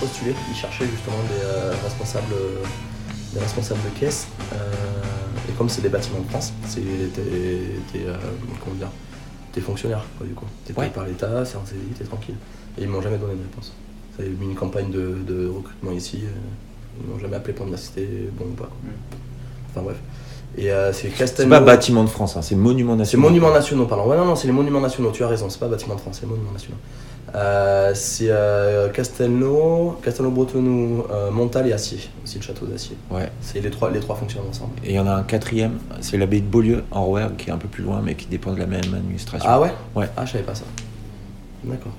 Postulé, 0.00 0.34
ils 0.50 0.56
cherchaient 0.56 0.86
justement 0.86 1.16
des 1.28 1.44
euh, 1.44 1.72
responsables 1.82 2.34
des 3.34 3.40
responsables 3.40 3.80
de 3.84 3.98
caisse. 4.00 4.28
euh, 4.54 4.56
et 5.48 5.52
comme 5.52 5.68
c'est 5.68 5.82
des 5.82 5.88
bâtiments 5.88 6.20
de 6.20 6.28
France, 6.28 6.52
c'est 6.66 6.80
t'es 7.14 7.22
t'es, 7.92 8.04
euh, 8.06 8.16
comment 8.62 8.76
dire 8.76 8.88
t'es 9.52 9.60
fonctionnaire 9.60 10.04
quoi 10.18 10.26
du 10.26 10.34
coup. 10.34 10.44
T'es 10.66 10.72
payé 10.72 10.86
Ouais. 10.88 10.92
par 10.92 11.04
l'État, 11.06 11.44
c'est 11.44 11.56
en 11.56 11.64
CDI, 11.64 11.80
t'es 11.98 12.04
tranquille. 12.04 12.34
Et 12.78 12.82
ils 12.82 12.88
m'ont 12.88 13.00
jamais 13.02 13.18
donné 13.18 13.34
de 13.34 13.42
réponse. 13.42 13.72
Ça 14.16 14.22
avait 14.22 14.30
mis 14.32 14.46
une 14.46 14.54
campagne 14.54 14.90
de, 14.90 15.16
de 15.26 15.48
recrutement 15.48 15.92
ici, 15.92 16.20
ils 17.00 17.10
m'ont 17.10 17.18
jamais 17.18 17.36
appelé 17.36 17.54
pour 17.54 17.64
me 17.66 17.70
dire 17.70 17.78
si 17.78 17.86
c'était 17.86 18.08
bon 18.38 18.44
ou 18.46 18.54
pas. 18.54 18.64
quoi. 18.64 18.72
Enfin 19.70 19.82
bref. 19.82 19.96
Et 20.56 20.70
euh, 20.72 20.92
c'est 20.92 21.08
C'est 21.08 21.16
Castelnau. 21.16 21.50
pas 21.50 21.60
bâtiment 21.60 22.02
de 22.04 22.08
France, 22.08 22.36
hein, 22.36 22.42
c'est 22.42 22.54
monument 22.56 22.94
C'est 22.94 22.98
national. 22.98 23.26
monuments 23.30 23.52
nationaux, 23.52 23.86
pardon. 23.86 24.08
Ouais, 24.08 24.16
non, 24.16 24.24
non, 24.24 24.34
c'est 24.36 24.46
les 24.48 24.52
monuments 24.52 24.80
nationaux, 24.80 25.10
tu 25.12 25.22
as 25.22 25.28
raison, 25.28 25.48
c'est 25.50 25.60
pas 25.60 25.68
bâtiment 25.68 25.94
de 25.94 26.00
France, 26.00 26.16
c'est 26.20 26.26
les 26.26 26.32
monuments 26.32 26.52
nationaux. 26.52 26.78
Euh, 27.34 27.92
c'est 27.94 28.30
euh, 28.30 28.88
Castelnau, 28.88 29.98
Castelnau-Bretonneux, 30.02 31.04
euh, 31.10 31.30
Montal 31.30 31.66
et 31.68 31.72
Acier, 31.72 31.98
aussi 32.24 32.38
le 32.38 32.42
château 32.42 32.66
d'Acier. 32.66 32.96
Ouais. 33.10 33.30
C'est 33.40 33.60
les 33.60 33.70
trois, 33.70 33.90
les 33.90 34.00
trois 34.00 34.16
fonctionnent 34.16 34.48
ensemble. 34.48 34.72
Et 34.82 34.90
il 34.90 34.94
y 34.94 34.98
en 34.98 35.06
a 35.06 35.12
un 35.12 35.22
quatrième, 35.22 35.78
c'est 36.00 36.16
l'abbaye 36.16 36.40
de 36.40 36.46
Beaulieu 36.46 36.84
en 36.90 37.04
Rouergue, 37.04 37.36
qui 37.36 37.50
est 37.50 37.52
un 37.52 37.58
peu 37.58 37.68
plus 37.68 37.84
loin, 37.84 38.00
mais 38.02 38.14
qui 38.14 38.26
dépend 38.26 38.52
de 38.52 38.58
la 38.58 38.66
même 38.66 38.94
administration. 38.94 39.48
Ah 39.48 39.60
ouais? 39.60 39.72
Ouais. 39.94 40.08
Ah, 40.16 40.24
je 40.24 40.32
savais 40.32 40.44
pas 40.44 40.54
ça. 40.54 40.64
D'accord. 41.64 41.92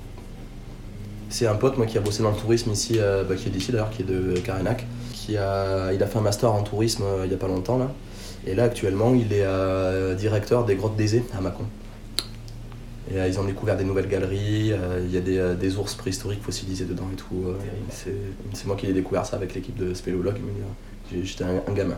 C'est 1.30 1.46
un 1.46 1.56
pote, 1.56 1.78
moi, 1.78 1.86
qui 1.86 1.98
a 1.98 2.02
bossé 2.02 2.24
dans 2.24 2.32
le 2.32 2.38
tourisme 2.38 2.72
ici, 2.72 2.96
euh, 2.98 3.24
bah, 3.24 3.36
qui 3.36 3.50
est 3.50 3.52
d'ici 3.52 3.72
d'ailleurs, 3.72 3.92
qui 3.92 4.02
est 4.02 4.06
de 4.06 4.40
Carénac, 4.40 4.88
qui 5.14 5.38
a, 5.38 5.94
il 5.94 6.02
a 6.02 6.08
fait 6.08 6.18
un 6.18 6.22
master 6.22 6.52
en 6.52 6.64
tourisme 6.64 7.04
il 7.24 7.32
y 7.32 7.36
a 7.36 7.38
pas 7.38 7.48
longtemps 7.48 7.78
là. 7.78 7.92
Et 8.48 8.56
là, 8.56 8.64
actuellement, 8.64 9.14
il 9.14 9.32
est 9.32 9.46
directeur 10.16 10.66
des 10.66 10.76
grottes 10.76 10.96
d'Aisé 10.96 11.24
à 11.38 11.42
Mâcon. 11.42 11.66
Et 13.12 13.18
euh, 13.20 13.28
ils 13.28 13.40
ont 13.40 13.44
découvert 13.44 13.76
des 13.78 13.84
nouvelles 13.84 14.08
galeries, 14.08 14.72
euh, 14.72 15.02
il 15.04 15.12
y 15.14 15.18
a 15.18 15.22
des, 15.22 15.38
euh, 15.38 15.56
des 15.56 15.78
ours 15.78 15.96
préhistoriques 15.96 16.44
fossilisés 16.44 16.86
dedans 16.86 17.08
et 17.12 17.16
tout. 17.16 17.46
euh, 17.48 17.54
c'est 17.92 18.14
c'est 18.54 18.68
moi 18.68 18.76
qui 18.76 18.86
ai 18.88 18.94
découvert 18.94 19.26
ça 19.26 19.36
avec 19.38 19.54
l'équipe 19.56 19.76
de 19.78 19.94
spéléologues. 19.94 20.36
euh, 20.38 21.20
J'étais 21.24 21.44
un, 21.44 21.62
un 21.68 21.74
gamin. 21.74 21.98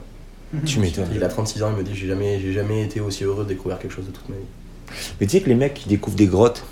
Tu 0.66 0.80
m'étonnes. 0.80 1.08
Il 1.14 1.24
a 1.24 1.28
36 1.28 1.64
ans, 1.64 1.70
il 1.72 1.78
me 1.78 1.84
dit 1.84 1.96
j'ai 1.96 2.08
jamais, 2.08 2.40
j'ai 2.40 2.54
jamais 2.54 2.84
été 2.84 3.00
aussi 3.00 3.24
heureux 3.24 3.44
de 3.44 3.50
découvrir 3.50 3.80
quelque 3.80 3.94
chose 3.94 4.06
de 4.06 4.12
toute 4.12 4.28
ma 4.30 4.36
vie. 4.36 4.96
Mais 5.20 5.26
tu 5.28 5.34
sais 5.34 5.42
que 5.42 5.50
les 5.50 5.56
mecs 5.56 5.74
qui 5.74 5.88
découvrent 5.90 6.18
des 6.18 6.28
grottes 6.28 6.64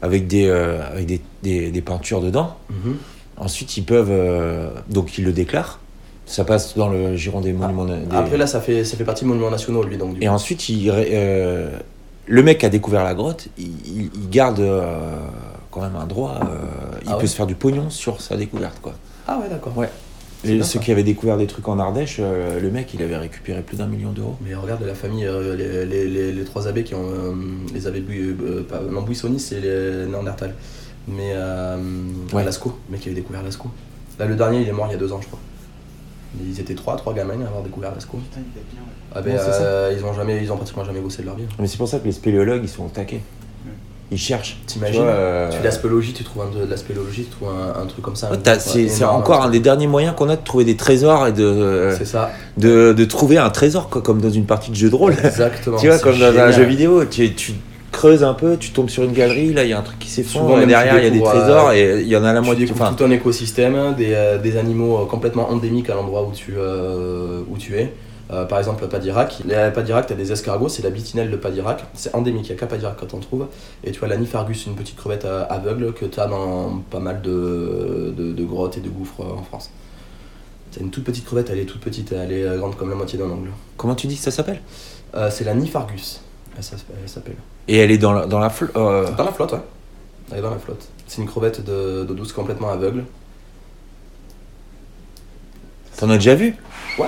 avec 0.00 0.26
des, 0.26 0.46
euh, 0.46 0.80
avec 0.90 1.06
des, 1.06 1.20
des- 1.42 1.70
des 1.70 1.80
peintures 1.82 2.20
dedans, 2.20 2.56
Mhm. 2.70 2.96
ensuite 3.36 3.76
ils 3.76 3.84
peuvent. 3.84 4.10
euh, 4.10 4.70
donc 4.90 5.18
ils 5.18 5.24
le 5.24 5.32
déclarent. 5.32 5.78
Ça 6.26 6.44
passe 6.44 6.76
dans 6.76 6.88
le 6.88 7.16
giron 7.16 7.40
des 7.40 7.52
monuments. 7.52 7.84
des- 7.84 7.94
Après 8.12 8.36
là, 8.36 8.46
ça 8.46 8.60
fait, 8.60 8.84
ça 8.84 8.96
fait 8.96 9.04
partie 9.04 9.24
des 9.24 9.28
monuments 9.28 9.50
nationaux, 9.50 9.82
lui, 9.82 9.96
donc 9.98 10.14
du 10.14 10.22
Et 10.22 10.26
coup. 10.26 10.32
ensuite, 10.32 10.68
il 10.68 10.88
ré- 10.90 11.10
euh, 11.12 11.68
le 12.26 12.42
mec 12.42 12.58
qui 12.58 12.66
a 12.66 12.68
découvert 12.68 13.04
la 13.04 13.14
grotte, 13.14 13.48
il, 13.58 13.66
il- 13.86 14.10
il 14.14 14.30
garde 14.30 14.60
euh, 14.60 15.18
quand 15.70 15.80
même 15.82 15.96
un 15.96 16.06
droit. 16.06 16.38
euh, 16.42 16.98
il 17.02 17.08
Ah 17.08 17.14
peut 17.14 17.22
ouais 17.22 17.26
se 17.26 17.34
faire 17.36 17.46
du 17.46 17.54
pognon 17.54 17.90
sur 17.90 18.20
sa 18.20 18.36
découverte, 18.36 18.78
quoi. 18.80 18.94
Ah 19.26 19.38
ouais, 19.40 19.48
d'accord. 19.48 19.76
Ouais. 19.76 19.90
C'est 20.44 20.50
Et 20.50 20.54
bien, 20.56 20.64
ceux 20.64 20.78
ça. 20.78 20.84
qui 20.84 20.90
avaient 20.92 21.04
découvert 21.04 21.36
des 21.36 21.46
trucs 21.46 21.68
en 21.68 21.78
Ardèche, 21.78 22.16
euh, 22.20 22.58
le 22.60 22.70
mec, 22.70 22.92
il 22.94 23.02
avait 23.02 23.16
récupéré 23.16 23.62
plus 23.62 23.76
d'un 23.76 23.86
million 23.86 24.10
d'euros. 24.10 24.36
Mais 24.44 24.54
regarde 24.54 24.82
la 24.84 24.94
famille, 24.94 25.28
les, 25.56 25.86
les, 25.86 26.08
les, 26.08 26.32
les 26.32 26.44
trois 26.44 26.66
abbés 26.66 26.82
qui 26.84 26.94
ont. 26.94 27.36
les 27.72 27.86
abbés 27.86 28.04
euh, 28.10 28.62
pas, 28.68 28.80
non, 28.80 29.04
c'est 29.38 29.60
les 29.60 30.06
Néandertal. 30.06 30.54
Mais 31.08 31.34
Ouais. 32.32 32.44
Lascaux, 32.44 32.76
le 32.88 32.92
mec 32.92 33.00
qui 33.02 33.08
avait 33.08 33.16
découvert 33.16 33.42
Lascaux. 33.42 33.70
Là, 34.18 34.26
le 34.26 34.34
dernier, 34.34 34.62
il 34.62 34.68
est 34.68 34.72
mort 34.72 34.86
il 34.88 34.92
y 34.92 34.94
a 34.94 34.98
deux 34.98 35.12
ans, 35.12 35.20
je 35.20 35.26
crois. 35.26 35.38
Ils 36.40 36.58
étaient 36.60 36.74
trois, 36.74 36.96
trois 36.96 37.12
gamins 37.14 37.34
à 37.44 37.48
avoir 37.48 37.62
découvert 37.62 37.92
Lascaux. 37.94 38.18
Ah 39.14 39.20
ben, 39.20 39.32
Ouais, 39.34 39.38
c'est 39.38 39.52
ça. 39.52 39.62
euh, 39.62 39.94
ils 39.96 40.04
ont 40.04 40.14
jamais, 40.14 40.40
ils 40.42 40.50
ont 40.52 40.56
pratiquement 40.56 40.84
jamais 40.84 41.00
bossé 41.00 41.22
de 41.22 41.26
leur 41.26 41.36
vie. 41.36 41.44
Mais 41.58 41.66
c'est 41.66 41.76
pour 41.76 41.88
ça 41.88 41.98
que 41.98 42.04
les 42.06 42.12
spéléologues, 42.12 42.62
ils 42.62 42.68
sont 42.68 42.84
au 42.84 42.88
taquet. 42.88 43.20
Ils 44.10 44.18
cherchent. 44.18 44.58
T'imagines 44.66 44.96
Tu 44.96 45.02
vois, 45.02 45.10
euh, 45.10 45.50
Tu 45.50 46.12
tu 46.12 46.24
trouves 46.24 46.42
un, 46.42 46.58
de 46.60 46.66
la 46.66 46.76
spéléologie, 46.76 47.24
tu 47.24 47.30
trouves 47.30 47.48
un, 47.48 47.82
un 47.82 47.86
truc 47.86 48.04
comme 48.04 48.16
ça. 48.16 48.30
C'est 48.58 49.04
encore 49.04 49.42
un 49.42 49.48
des 49.50 49.60
derniers 49.60 49.86
moyens 49.86 50.14
qu'on 50.14 50.28
a 50.28 50.36
de 50.36 50.44
trouver 50.44 50.64
des 50.66 50.76
trésors 50.76 51.26
et 51.28 51.32
de, 51.32 51.42
euh, 51.44 51.96
C'est 51.96 52.04
ça. 52.04 52.30
de, 52.58 52.92
de 52.92 53.04
trouver 53.06 53.38
un 53.38 53.48
trésor, 53.48 53.88
quoi, 53.88 54.02
comme 54.02 54.20
dans 54.20 54.28
une 54.30 54.44
partie 54.44 54.70
de 54.70 54.76
jeu 54.76 54.90
de 54.90 54.94
rôle. 54.94 55.14
Exactement, 55.24 55.76
tu 55.80 55.86
vois, 55.86 55.96
c'est 55.96 56.02
comme 56.02 56.18
dans 56.18 56.36
un 56.38 56.50
jeu 56.50 56.64
vidéo, 56.64 57.06
tu, 57.06 57.32
tu 57.34 57.54
creuses 57.92 58.24
un 58.24 58.34
peu, 58.34 58.56
tu 58.56 58.72
tombes 58.72 58.88
sur 58.88 59.04
une 59.04 59.12
galerie, 59.12 59.52
là 59.52 59.62
il 59.62 59.70
y 59.70 59.72
a 59.72 59.78
un 59.78 59.82
truc 59.82 60.00
qui 60.00 60.08
s'effondre, 60.08 60.60
et 60.60 60.66
derrière 60.66 60.94
tu 60.94 61.00
il 61.00 61.04
y 61.04 61.06
a 61.06 61.10
des 61.10 61.22
trésors 61.22 61.68
euh, 61.68 61.74
et 61.74 62.00
il 62.00 62.08
y 62.08 62.16
en 62.16 62.24
a 62.24 62.32
la 62.32 62.40
tu 62.40 62.46
moitié. 62.46 62.68
Enfin, 62.72 62.92
tout 62.94 63.04
un 63.04 63.10
écosystème, 63.10 63.94
des, 63.94 64.14
euh, 64.14 64.38
des 64.38 64.56
animaux 64.56 64.98
euh, 64.98 65.06
complètement 65.06 65.48
endémiques 65.50 65.90
à 65.90 65.94
l'endroit 65.94 66.24
où, 66.24 66.32
tu, 66.32 66.54
euh, 66.56 67.42
où 67.48 67.56
tu 67.58 67.76
es. 67.76 67.92
Par 68.48 68.58
exemple, 68.58 68.82
le 68.82 68.88
Padirac. 68.88 69.42
Les 69.46 69.70
Padirac, 69.74 70.06
tu 70.06 70.14
as 70.14 70.16
des 70.16 70.32
escargots, 70.32 70.70
c'est 70.70 70.80
la 70.82 70.88
bitinelle 70.88 71.30
de 71.30 71.36
Padirac. 71.36 71.84
C'est 71.92 72.14
endémique, 72.14 72.46
il 72.48 72.52
n'y 72.52 72.56
a 72.56 72.60
qu'à 72.60 72.66
Padirac 72.66 72.96
quand 72.98 73.12
on 73.12 73.18
trouve. 73.18 73.44
Et 73.84 73.90
tu 73.90 74.02
as 74.02 74.08
la 74.08 74.16
Niphargus, 74.16 74.64
une 74.64 74.74
petite 74.74 74.96
crevette 74.96 75.26
aveugle 75.50 75.92
que 75.92 76.06
tu 76.06 76.18
as 76.18 76.26
dans 76.28 76.82
pas 76.90 76.98
mal 76.98 77.20
de, 77.20 78.14
de, 78.16 78.32
de 78.32 78.44
grottes 78.44 78.78
et 78.78 78.80
de 78.80 78.88
gouffres 78.88 79.20
en 79.20 79.42
France. 79.42 79.68
C'est 80.70 80.80
une 80.80 80.88
toute 80.88 81.04
petite 81.04 81.26
crevette, 81.26 81.50
elle 81.52 81.58
est 81.58 81.66
toute 81.66 81.82
petite, 81.82 82.12
elle 82.12 82.32
est 82.32 82.56
grande 82.56 82.74
comme 82.76 82.88
la 82.88 82.96
moitié 82.96 83.18
d'un 83.18 83.26
ongle. 83.26 83.50
Comment 83.76 83.94
tu 83.94 84.06
dis 84.06 84.16
que 84.16 84.22
ça 84.22 84.30
s'appelle? 84.30 84.62
Euh, 85.14 85.28
C'est 85.30 85.44
la 85.44 85.52
Niphargus, 85.52 86.21
elle 86.56 86.62
s'appelle- 86.64 86.96
elle 87.02 87.08
s'appelle. 87.08 87.36
Et 87.68 87.78
elle 87.78 87.90
est 87.90 87.98
dans 87.98 88.12
la, 88.12 88.26
dans 88.26 88.38
la 88.38 88.48
fl- 88.48 88.70
euh, 88.76 89.10
Dans 89.16 89.24
la 89.24 89.32
flotte, 89.32 89.52
ouais. 89.52 89.60
Elle 90.30 90.38
est 90.38 90.42
dans 90.42 90.50
la 90.50 90.58
flotte. 90.58 90.86
C'est 91.06 91.20
une 91.22 91.28
crevette 91.28 91.64
de- 91.64 92.04
d'eau 92.04 92.14
douce 92.14 92.32
complètement 92.32 92.70
aveugle. 92.70 93.04
T'en 95.96 96.10
as 96.10 96.16
déjà 96.16 96.34
vu? 96.34 96.56
Ouais. 96.98 97.06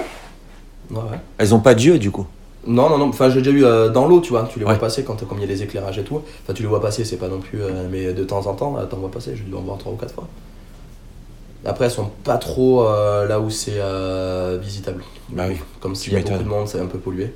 Ouais, 0.90 0.96
ouais. 0.98 1.18
Elles 1.38 1.54
ont 1.54 1.60
pas 1.60 1.74
d'yeux 1.74 1.98
du 1.98 2.10
coup? 2.10 2.26
Non, 2.66 2.88
non, 2.88 2.96
non, 2.96 3.08
enfin 3.08 3.28
j'ai 3.28 3.40
déjà 3.42 3.50
eu 3.50 3.64
euh, 3.64 3.88
dans 3.90 4.06
l'eau, 4.06 4.20
tu 4.20 4.30
vois, 4.30 4.48
tu 4.50 4.58
les 4.58 4.64
vois 4.64 4.76
passer 4.76 5.04
quand 5.04 5.22
comme 5.26 5.38
il 5.38 5.42
y 5.42 5.44
a 5.44 5.48
les 5.48 5.62
éclairages 5.62 5.98
et 5.98 6.04
tout. 6.04 6.22
Enfin 6.42 6.54
tu 6.54 6.62
les 6.62 6.68
vois 6.68 6.80
passer, 6.80 7.04
c'est 7.04 7.16
pas 7.18 7.28
non 7.28 7.40
plus, 7.40 7.60
euh, 7.62 7.88
mais 7.90 8.12
de 8.14 8.24
temps 8.24 8.46
en 8.46 8.54
temps, 8.54 8.76
t'en 8.88 8.96
vois 8.98 9.10
passer, 9.10 9.36
je 9.36 9.42
dû 9.42 9.54
en 9.54 9.60
voir 9.60 9.76
trois 9.78 9.92
ou 9.92 9.96
quatre 9.96 10.14
fois. 10.14 10.26
Après 11.66 11.86
elles 11.86 11.90
sont 11.90 12.10
pas 12.24 12.36
trop 12.38 12.86
euh, 12.86 13.26
là 13.26 13.40
où 13.40 13.50
c'est 13.50 13.76
euh, 13.78 14.58
visitable. 14.62 15.02
Bah 15.30 15.44
oui, 15.48 15.56
Comme 15.80 15.92
tu 15.92 16.00
s'il 16.00 16.12
y 16.12 16.16
a 16.16 16.20
beaucoup 16.20 16.42
de 16.42 16.48
monde, 16.48 16.68
c'est 16.68 16.80
un 16.80 16.86
peu 16.86 16.98
pollué. 16.98 17.32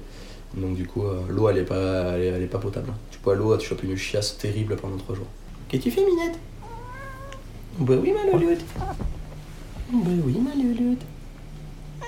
Donc 0.54 0.74
du 0.76 0.86
coup, 0.86 1.04
euh, 1.04 1.22
l'eau 1.28 1.48
elle 1.48 1.58
est 1.58 1.64
pas, 1.64 2.14
elle 2.14 2.22
est, 2.22 2.26
elle 2.26 2.42
est 2.42 2.46
pas 2.46 2.58
potable. 2.58 2.92
Tu 3.10 3.18
bois 3.18 3.34
l'eau, 3.34 3.56
tu 3.56 3.68
chopes 3.68 3.82
une 3.82 3.96
chiasse 3.96 4.38
terrible 4.38 4.76
pendant 4.76 4.96
trois 4.96 5.14
jours. 5.14 5.26
Qu'est-ce 5.68 5.84
que 5.84 5.90
tu 5.90 5.94
fais 5.94 6.04
Minette? 6.04 6.38
Bah 7.78 7.94
oui 8.02 8.12
ma 8.12 8.30
louloute. 8.30 8.64
Bah 8.78 10.10
oui 10.24 10.40
ma 10.40 10.54
louloute. 10.54 11.02
Bah 12.00 12.06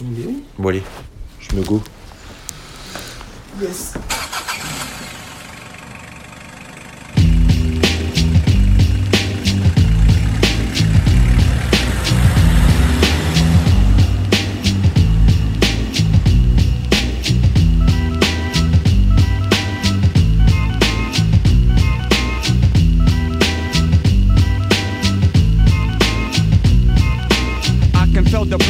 oui. 0.00 0.42
Bon 0.58 0.68
allez, 0.68 0.82
je 1.40 1.56
me 1.56 1.62
go. 1.62 1.82
Yes. 3.60 3.94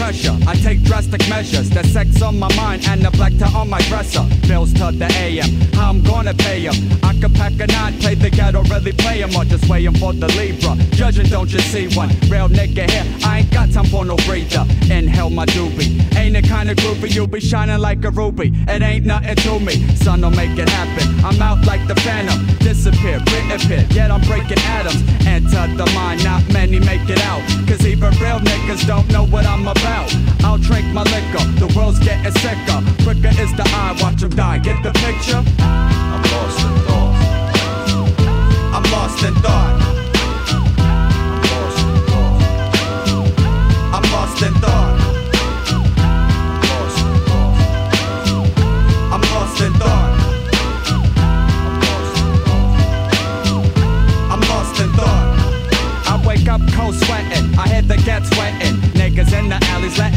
Pressure. 0.09 0.37
I 0.47 0.55
take 0.55 0.83
drastic 0.85 1.29
measures. 1.29 1.69
The 1.69 1.85
sex 1.85 2.23
on 2.23 2.39
my 2.39 2.49
mind 2.57 2.87
and 2.89 3.03
the 3.03 3.11
black 3.11 3.33
tie 3.39 3.53
on 3.53 3.69
my 3.69 3.81
dresser. 3.91 4.25
Bills 4.49 4.73
to 4.75 4.91
the 4.91 5.09
AM. 5.25 5.51
How 5.75 5.91
I'm 5.91 6.03
gonna 6.03 6.33
pay 6.35 6.49
pay 6.49 6.67
'em. 6.67 6.77
I 7.03 7.13
could 7.21 7.35
pack 7.35 7.53
a 7.61 7.67
nine, 7.67 7.95
play 8.03 8.15
the 8.15 8.31
ghetto, 8.31 8.63
really 8.65 8.93
play 8.93 9.23
'em, 9.23 9.37
or 9.37 9.45
just 9.45 9.69
waiting 9.69 9.97
for 10.01 10.13
the 10.13 10.29
Libra. 10.39 10.73
Judging, 11.01 11.29
don't 11.35 11.51
you 11.53 11.61
see 11.73 11.87
one? 12.03 12.11
Real 12.33 12.49
nigga 12.49 12.85
here. 12.91 13.07
I 13.25 13.41
ain't 13.41 13.51
got 13.51 13.67
time 13.73 13.89
for 13.93 14.05
no 14.05 14.17
breather. 14.27 14.65
Inhale 14.91 15.31
my 15.31 15.47
doobie. 15.55 15.91
Ain't 16.17 16.35
the 16.37 16.43
kind 16.43 16.71
of 16.71 16.77
groupie 16.83 17.15
you 17.17 17.27
be 17.27 17.41
shining 17.41 17.81
like 17.89 18.05
a 18.05 18.11
ruby. 18.11 18.49
It 18.75 18.83
ain't 18.83 19.05
nothing 19.05 19.37
to 19.45 19.53
me. 19.61 19.75
Son, 20.03 20.21
don't 20.23 20.37
make 20.37 20.57
it 20.59 20.69
happen. 20.69 21.07
I'm 21.25 21.41
out 21.49 21.61
like 21.71 21.85
the 21.87 21.97
phantom. 22.05 22.39
Disappear, 22.69 23.19
reappear. 23.33 23.85
Yet 23.91 24.11
I'm 24.11 24.23
breaking 24.31 24.63
atoms. 24.77 25.03
Enter 25.27 25.65
the 25.81 25.87
mind, 25.95 26.25
not 26.25 26.43
many 26.53 26.79
make 26.91 27.07
it 27.15 27.21
out. 27.31 27.43
Cause 27.69 27.85
even 27.93 28.11
real 28.23 28.41
niggas 28.51 28.87
don't 28.87 29.09
know 29.15 29.25
what 29.27 29.45
I'm 29.47 29.67
about. 29.67 29.98
I'll 30.45 30.59
drink 30.59 30.87
my 30.93 31.03
liquor. 31.03 31.45
The 31.59 31.73
world's 31.77 31.99
getting 31.99 32.33
sicker. 32.43 32.79
Quicker 33.05 33.33
is 33.41 33.53
the 33.57 33.65
eye, 33.67 33.97
watch 34.01 34.23
'em 34.23 34.31
die. 34.31 34.59
Get 34.59 34.83
the 34.83 34.93
picture? 34.93 35.43
I'm 35.59 36.23
lost 36.33 36.61
in 36.69 36.75
thought. 36.87 37.15
I'm 38.75 38.85
lost 38.93 39.23
in 39.25 39.35
thought. 39.37 39.98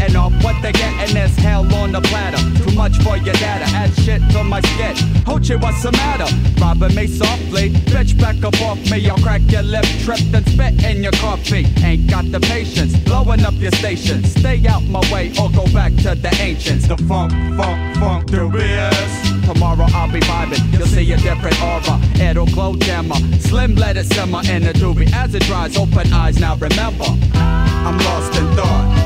Alleys 0.02 0.16
off 0.16 0.44
what 0.44 0.62
they 0.62 0.72
getting 0.72 1.16
is 1.16 1.36
hell 1.38 1.74
on 1.76 1.92
the 1.92 2.02
platter. 2.02 2.38
Too 2.64 2.76
much 2.76 2.98
for 3.04 3.18
your 3.18 3.34
data. 3.36 3.66
Add 3.76 3.94
shit 3.96 4.22
to 4.32 4.44
my 4.44 4.62
skit. 4.62 4.96
Hoochie, 5.26 5.62
what's 5.62 5.84
the 5.84 5.92
matter? 5.92 6.28
Robbing 6.60 6.96
me 6.96 7.08
softly. 7.08 7.70
Bitch, 7.92 8.20
back 8.20 8.44
up 8.44 8.60
off 8.62 8.80
me. 8.90 9.10
I'll 9.10 9.18
crack 9.18 9.42
your 9.48 9.64
lip, 9.64 9.86
trip, 10.04 10.20
and 10.34 10.48
spit 10.48 10.84
in 10.84 11.04
your 11.04 11.12
coffee. 11.14 11.66
Ain't 11.84 12.10
got 12.10 12.32
the 12.32 12.40
patience. 12.40 12.98
Blowing 13.00 13.42
up 13.42 13.54
your 13.56 13.72
station. 13.72 14.24
Stay 14.24 14.66
out 14.68 14.84
my 14.84 15.02
way 15.12 15.32
or 15.40 15.50
go 15.52 15.66
back 15.74 15.94
to 15.98 16.16
the 16.16 16.34
ancients. 16.40 16.88
The 16.88 16.98
funk, 16.98 17.32
funk, 17.58 17.98
funk, 17.98 18.32
the 18.32 18.38
BS. 18.38 19.54
Tomorrow 19.54 19.86
I'll 19.94 20.12
be 20.12 20.20
vibing, 20.22 20.78
you'll 20.78 20.88
see 20.88 21.12
a 21.12 21.18
different 21.18 21.62
aura. 21.62 22.00
It'll 22.16 22.46
glow 22.46 22.76
dimmer. 22.76 23.16
Slim 23.40 23.76
let 23.76 23.98
it 23.98 24.06
simmer 24.06 24.42
in 24.50 24.64
the 24.64 24.74
doobie. 24.74 25.12
As 25.14 25.36
it 25.36 25.44
dries, 25.44 25.76
open 25.78 26.12
eyes 26.14 26.40
now 26.40 26.56
remember. 26.56 27.06
I'm 27.34 27.98
lost 27.98 28.38
in 28.38 28.46
thought. 28.56 29.01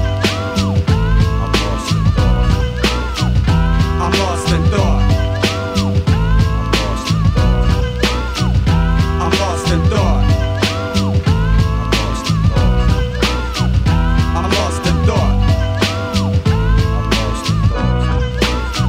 In 4.55 4.63
thought. 4.71 5.01
I'm 9.21 9.31
lost 9.41 9.71
in 9.73 9.81
thought. 9.91 10.23
I'm 14.37 14.49
lost 14.51 14.85
in 14.87 14.97
thought. 15.05 15.35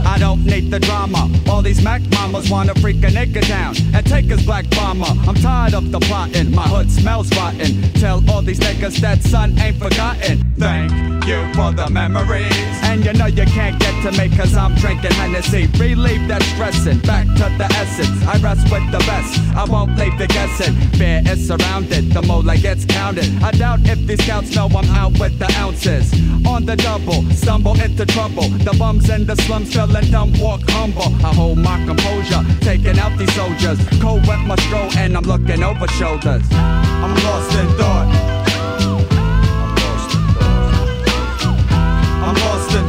I 0.07 0.19
don't 0.19 0.45
need 0.47 0.71
the 0.71 0.79
drama. 0.79 1.29
All 1.49 1.63
these 1.63 1.83
Mac 1.83 2.03
mamas 2.13 2.49
wanna 2.49 2.75
freak 2.77 3.03
a 3.03 3.09
nigga 3.09 3.47
down 3.49 3.75
and 3.93 4.07
take 4.07 4.27
his 4.27 4.45
black 4.45 4.71
bomber. 4.71 5.13
I'm 5.29 5.35
tired 5.35 5.75
of 5.75 5.91
the 5.91 5.99
plotting. 5.99 6.55
My 6.55 6.69
hood 6.69 6.91
smells 6.93 7.29
rotten. 7.37 7.83
Tell 7.95 8.23
all 8.31 8.43
these 8.43 8.61
niggas 8.61 8.99
that 9.01 9.23
son 9.23 9.59
ain't 9.59 9.79
forgotten. 9.79 10.46
Thank 10.59 11.27
you 11.27 11.53
for 11.55 11.71
the 11.73 11.89
memories. 11.91 12.51
And 12.83 13.05
you 13.05 13.13
know 13.13 13.27
you 13.27 13.45
can't 13.45 13.79
get 13.79 13.95
to 14.03 14.11
me 14.19 14.35
cause 14.35 14.57
I'm 14.57 14.75
drinking 14.77 15.13
Hennessy. 15.13 15.67
Relieve 15.79 16.29
that 16.29 16.43
stressing. 16.43 16.99
Back 17.01 17.27
to 17.37 17.47
the 17.59 17.69
essence. 17.77 18.27
I 18.27 18.39
rest 18.39 18.71
with 18.71 18.91
the 18.91 18.99
best. 18.99 19.39
I 19.55 19.65
won't 19.65 19.99
leave 19.99 20.19
you 20.19 20.27
guessing. 20.27 20.75
Fear 20.99 21.23
is 21.27 21.47
surrounded. 21.47 22.13
The 22.13 22.23
mole 22.23 22.43
gets 22.43 22.87
counted. 22.87 23.31
I 23.43 23.51
doubt 23.51 23.81
if 23.85 23.99
these 24.07 24.23
scouts 24.25 24.55
know 24.55 24.67
I'm 24.67 24.89
out 24.97 25.19
with 25.19 25.39
the 25.39 25.53
ounces. 25.59 26.13
On 26.47 26.65
the 26.65 26.77
double, 26.77 27.23
stumble 27.33 27.79
into 27.79 28.07
trouble. 28.07 28.49
The 28.49 28.75
bums 28.79 29.11
in 29.11 29.27
the 29.27 29.37
slums 29.37 29.75
feeling 29.75 30.11
dumb, 30.11 30.33
walk 30.41 30.63
humble. 30.69 31.15
I 31.27 31.35
hold 31.35 31.59
my 31.59 31.85
composure, 31.85 32.43
taking 32.61 32.99
out 32.99 33.19
these 33.19 33.35
soldiers. 33.35 33.79
Cold 34.01 34.27
wet 34.27 34.41
my 34.47 34.57
stroll 34.57 34.91
and 34.97 35.17
I'm 35.17 35.25
looking 35.25 35.63
over 35.63 35.87
shoulders. 35.89 36.45
I'm 36.53 37.15
lost 37.25 37.53
in 37.59 37.69
thought. 37.77 38.36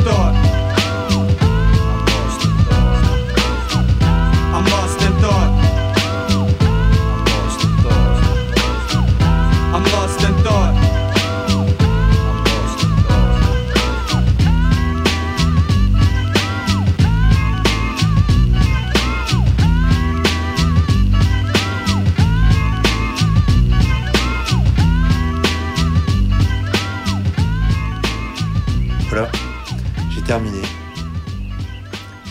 thought. 0.04 0.47
Terminé. 30.28 30.62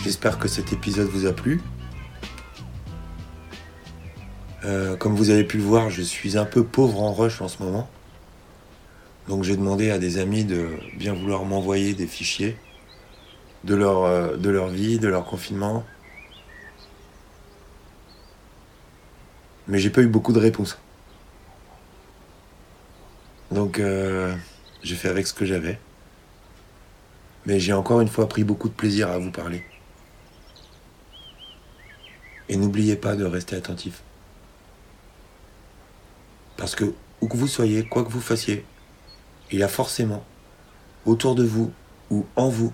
J'espère 0.03 0.37
que 0.37 0.47
cet 0.47 0.71
épisode 0.71 1.07
vous 1.07 1.25
a 1.25 1.33
plu. 1.33 1.59
Euh, 4.65 4.95
comme 4.95 5.15
vous 5.15 5.31
avez 5.31 5.43
pu 5.43 5.57
le 5.57 5.63
voir, 5.63 5.89
je 5.89 6.03
suis 6.03 6.37
un 6.37 6.45
peu 6.45 6.63
pauvre 6.63 7.01
en 7.01 7.11
rush 7.11 7.41
en 7.41 7.47
ce 7.47 7.63
moment. 7.63 7.89
Donc 9.27 9.43
j'ai 9.43 9.57
demandé 9.57 9.89
à 9.89 9.97
des 9.97 10.19
amis 10.19 10.45
de 10.45 10.69
bien 10.95 11.13
vouloir 11.13 11.43
m'envoyer 11.43 11.95
des 11.95 12.05
fichiers 12.05 12.55
de 13.63 13.73
leur, 13.73 14.03
euh, 14.03 14.37
de 14.37 14.51
leur 14.51 14.67
vie, 14.67 14.99
de 14.99 15.07
leur 15.07 15.25
confinement. 15.25 15.83
Mais 19.67 19.79
j'ai 19.79 19.89
pas 19.89 20.01
eu 20.01 20.07
beaucoup 20.07 20.33
de 20.33 20.39
réponses. 20.39 20.77
Donc 23.49 23.79
euh, 23.79 24.35
j'ai 24.83 24.95
fait 24.95 25.09
avec 25.09 25.25
ce 25.25 25.33
que 25.33 25.45
j'avais. 25.45 25.79
Mais 27.47 27.59
j'ai 27.59 27.73
encore 27.73 28.01
une 28.01 28.07
fois 28.07 28.29
pris 28.29 28.43
beaucoup 28.43 28.69
de 28.69 28.73
plaisir 28.73 29.09
à 29.09 29.17
vous 29.17 29.31
parler. 29.31 29.63
Et 32.49 32.57
n'oubliez 32.57 32.95
pas 32.95 33.15
de 33.15 33.25
rester 33.25 33.55
attentif. 33.55 34.03
Parce 36.57 36.75
que, 36.75 36.93
où 37.21 37.27
que 37.27 37.37
vous 37.37 37.47
soyez, 37.47 37.87
quoi 37.87 38.03
que 38.03 38.11
vous 38.11 38.21
fassiez, 38.21 38.63
il 39.51 39.59
y 39.59 39.63
a 39.63 39.67
forcément, 39.67 40.23
autour 41.05 41.33
de 41.33 41.43
vous 41.43 41.71
ou 42.11 42.25
en 42.35 42.49
vous, 42.49 42.73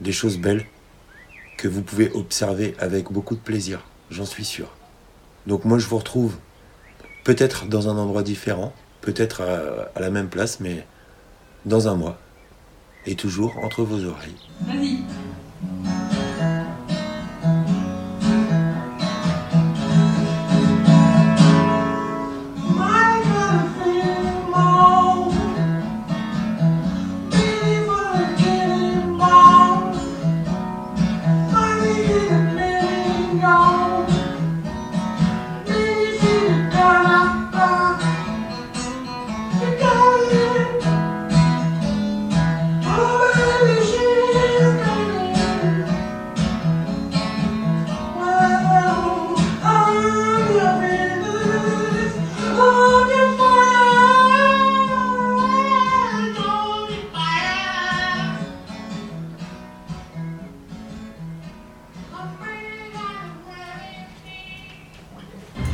des 0.00 0.12
choses 0.12 0.38
belles 0.38 0.66
que 1.56 1.68
vous 1.68 1.82
pouvez 1.82 2.10
observer 2.10 2.74
avec 2.78 3.10
beaucoup 3.10 3.34
de 3.34 3.40
plaisir, 3.40 3.84
j'en 4.10 4.26
suis 4.26 4.44
sûr. 4.44 4.68
Donc 5.46 5.64
moi 5.64 5.78
je 5.78 5.86
vous 5.86 5.98
retrouve 5.98 6.36
peut-être 7.24 7.66
dans 7.66 7.88
un 7.88 7.96
endroit 7.96 8.22
différent, 8.22 8.72
peut-être 9.00 9.42
à, 9.42 10.00
la 10.00 10.10
même 10.10 10.28
place, 10.28 10.60
mais 10.60 10.86
dans 11.64 11.88
un 11.88 11.94
mois. 11.94 12.18
Et 13.06 13.14
toujours 13.14 13.56
entre 13.62 13.82
vos 13.82 14.04
oreilles. 14.04 14.34
Vas-y. 14.66 14.98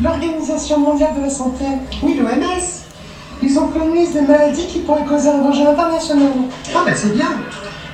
l'Organisation 0.02 0.78
mondiale 0.80 1.14
de 1.16 1.22
la 1.22 1.30
santé, 1.30 1.64
oui, 2.02 2.18
l'OMS. 2.18 2.62
Ils 3.42 3.58
ont 3.58 3.68
connu 3.68 4.06
des 4.06 4.20
maladies 4.20 4.66
qui 4.66 4.80
pourraient 4.80 5.04
causer 5.04 5.28
un 5.28 5.38
danger 5.38 5.66
international. 5.66 6.28
Ah 6.74 6.82
ben 6.84 6.94
c'est 6.96 7.14
bien. 7.14 7.28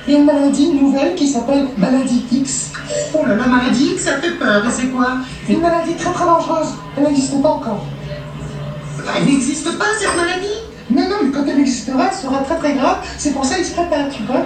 Il 0.07 0.13
y 0.13 0.15
a 0.15 0.19
une 0.19 0.25
maladie 0.25 0.73
nouvelle 0.73 1.15
qui 1.15 1.27
s'appelle 1.27 1.67
maladie 1.77 2.25
X. 2.31 2.71
Oh 3.13 3.25
là 3.27 3.35
là, 3.35 3.47
maladie 3.47 3.93
X, 3.93 4.03
ça 4.03 4.13
fait 4.13 4.31
peur. 4.31 4.65
Et 4.65 4.71
c'est 4.71 4.87
quoi? 4.87 5.17
Une 5.47 5.61
maladie 5.61 5.93
très 5.93 6.11
très 6.11 6.25
dangereuse. 6.25 6.69
Elle 6.97 7.03
n'existe 7.03 7.41
pas 7.41 7.49
encore. 7.49 7.83
Elle 9.17 9.25
n'existe 9.25 9.77
pas 9.77 9.85
cette 9.99 10.15
maladie? 10.15 10.47
Non, 10.91 11.03
non, 11.03 11.15
mais 11.23 11.31
quand 11.31 11.43
elle 11.47 11.59
existera, 11.59 12.09
elle 12.11 12.17
sera 12.17 12.39
très 12.39 12.57
très 12.57 12.73
grave. 12.73 12.97
C'est 13.17 13.31
pour 13.33 13.45
ça 13.45 13.55
qu'ils 13.55 13.65
se 13.65 13.73
préparent, 13.73 14.09
tu 14.11 14.23
vois. 14.23 14.41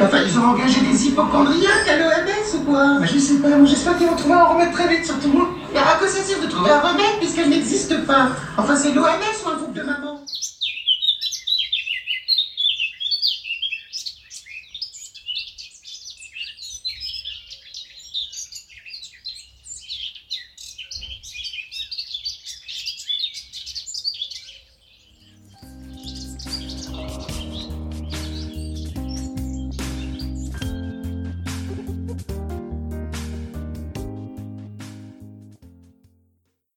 Enfin, 0.00 0.18
ils 0.24 0.38
ont 0.38 0.44
engagé 0.44 0.80
des 0.80 1.06
hypochondriaques 1.06 1.88
à 1.88 1.96
l'OMS 1.98 2.54
ou 2.54 2.70
quoi? 2.70 3.04
Je 3.04 3.18
sais 3.18 3.34
pas, 3.34 3.48
j'espère 3.64 3.98
qu'ils 3.98 4.06
vont 4.06 4.14
trouver 4.16 4.34
un 4.34 4.44
remède 4.44 4.72
très 4.72 4.88
vite, 4.88 5.04
surtout. 5.04 5.48
À 5.86 5.96
quoi 5.98 6.08
ça 6.08 6.22
sert 6.22 6.40
de 6.40 6.46
trouver 6.46 6.70
un 6.70 6.80
remède 6.80 7.18
puisqu'elle 7.18 7.50
n'existe 7.50 8.06
pas. 8.06 8.28
Enfin, 8.56 8.76
c'est 8.76 8.92
l'OMS 8.92 9.04
ou 9.04 9.48
un 9.48 9.56
groupe 9.56 9.72
de 9.72 9.82
mamans? 9.82 10.20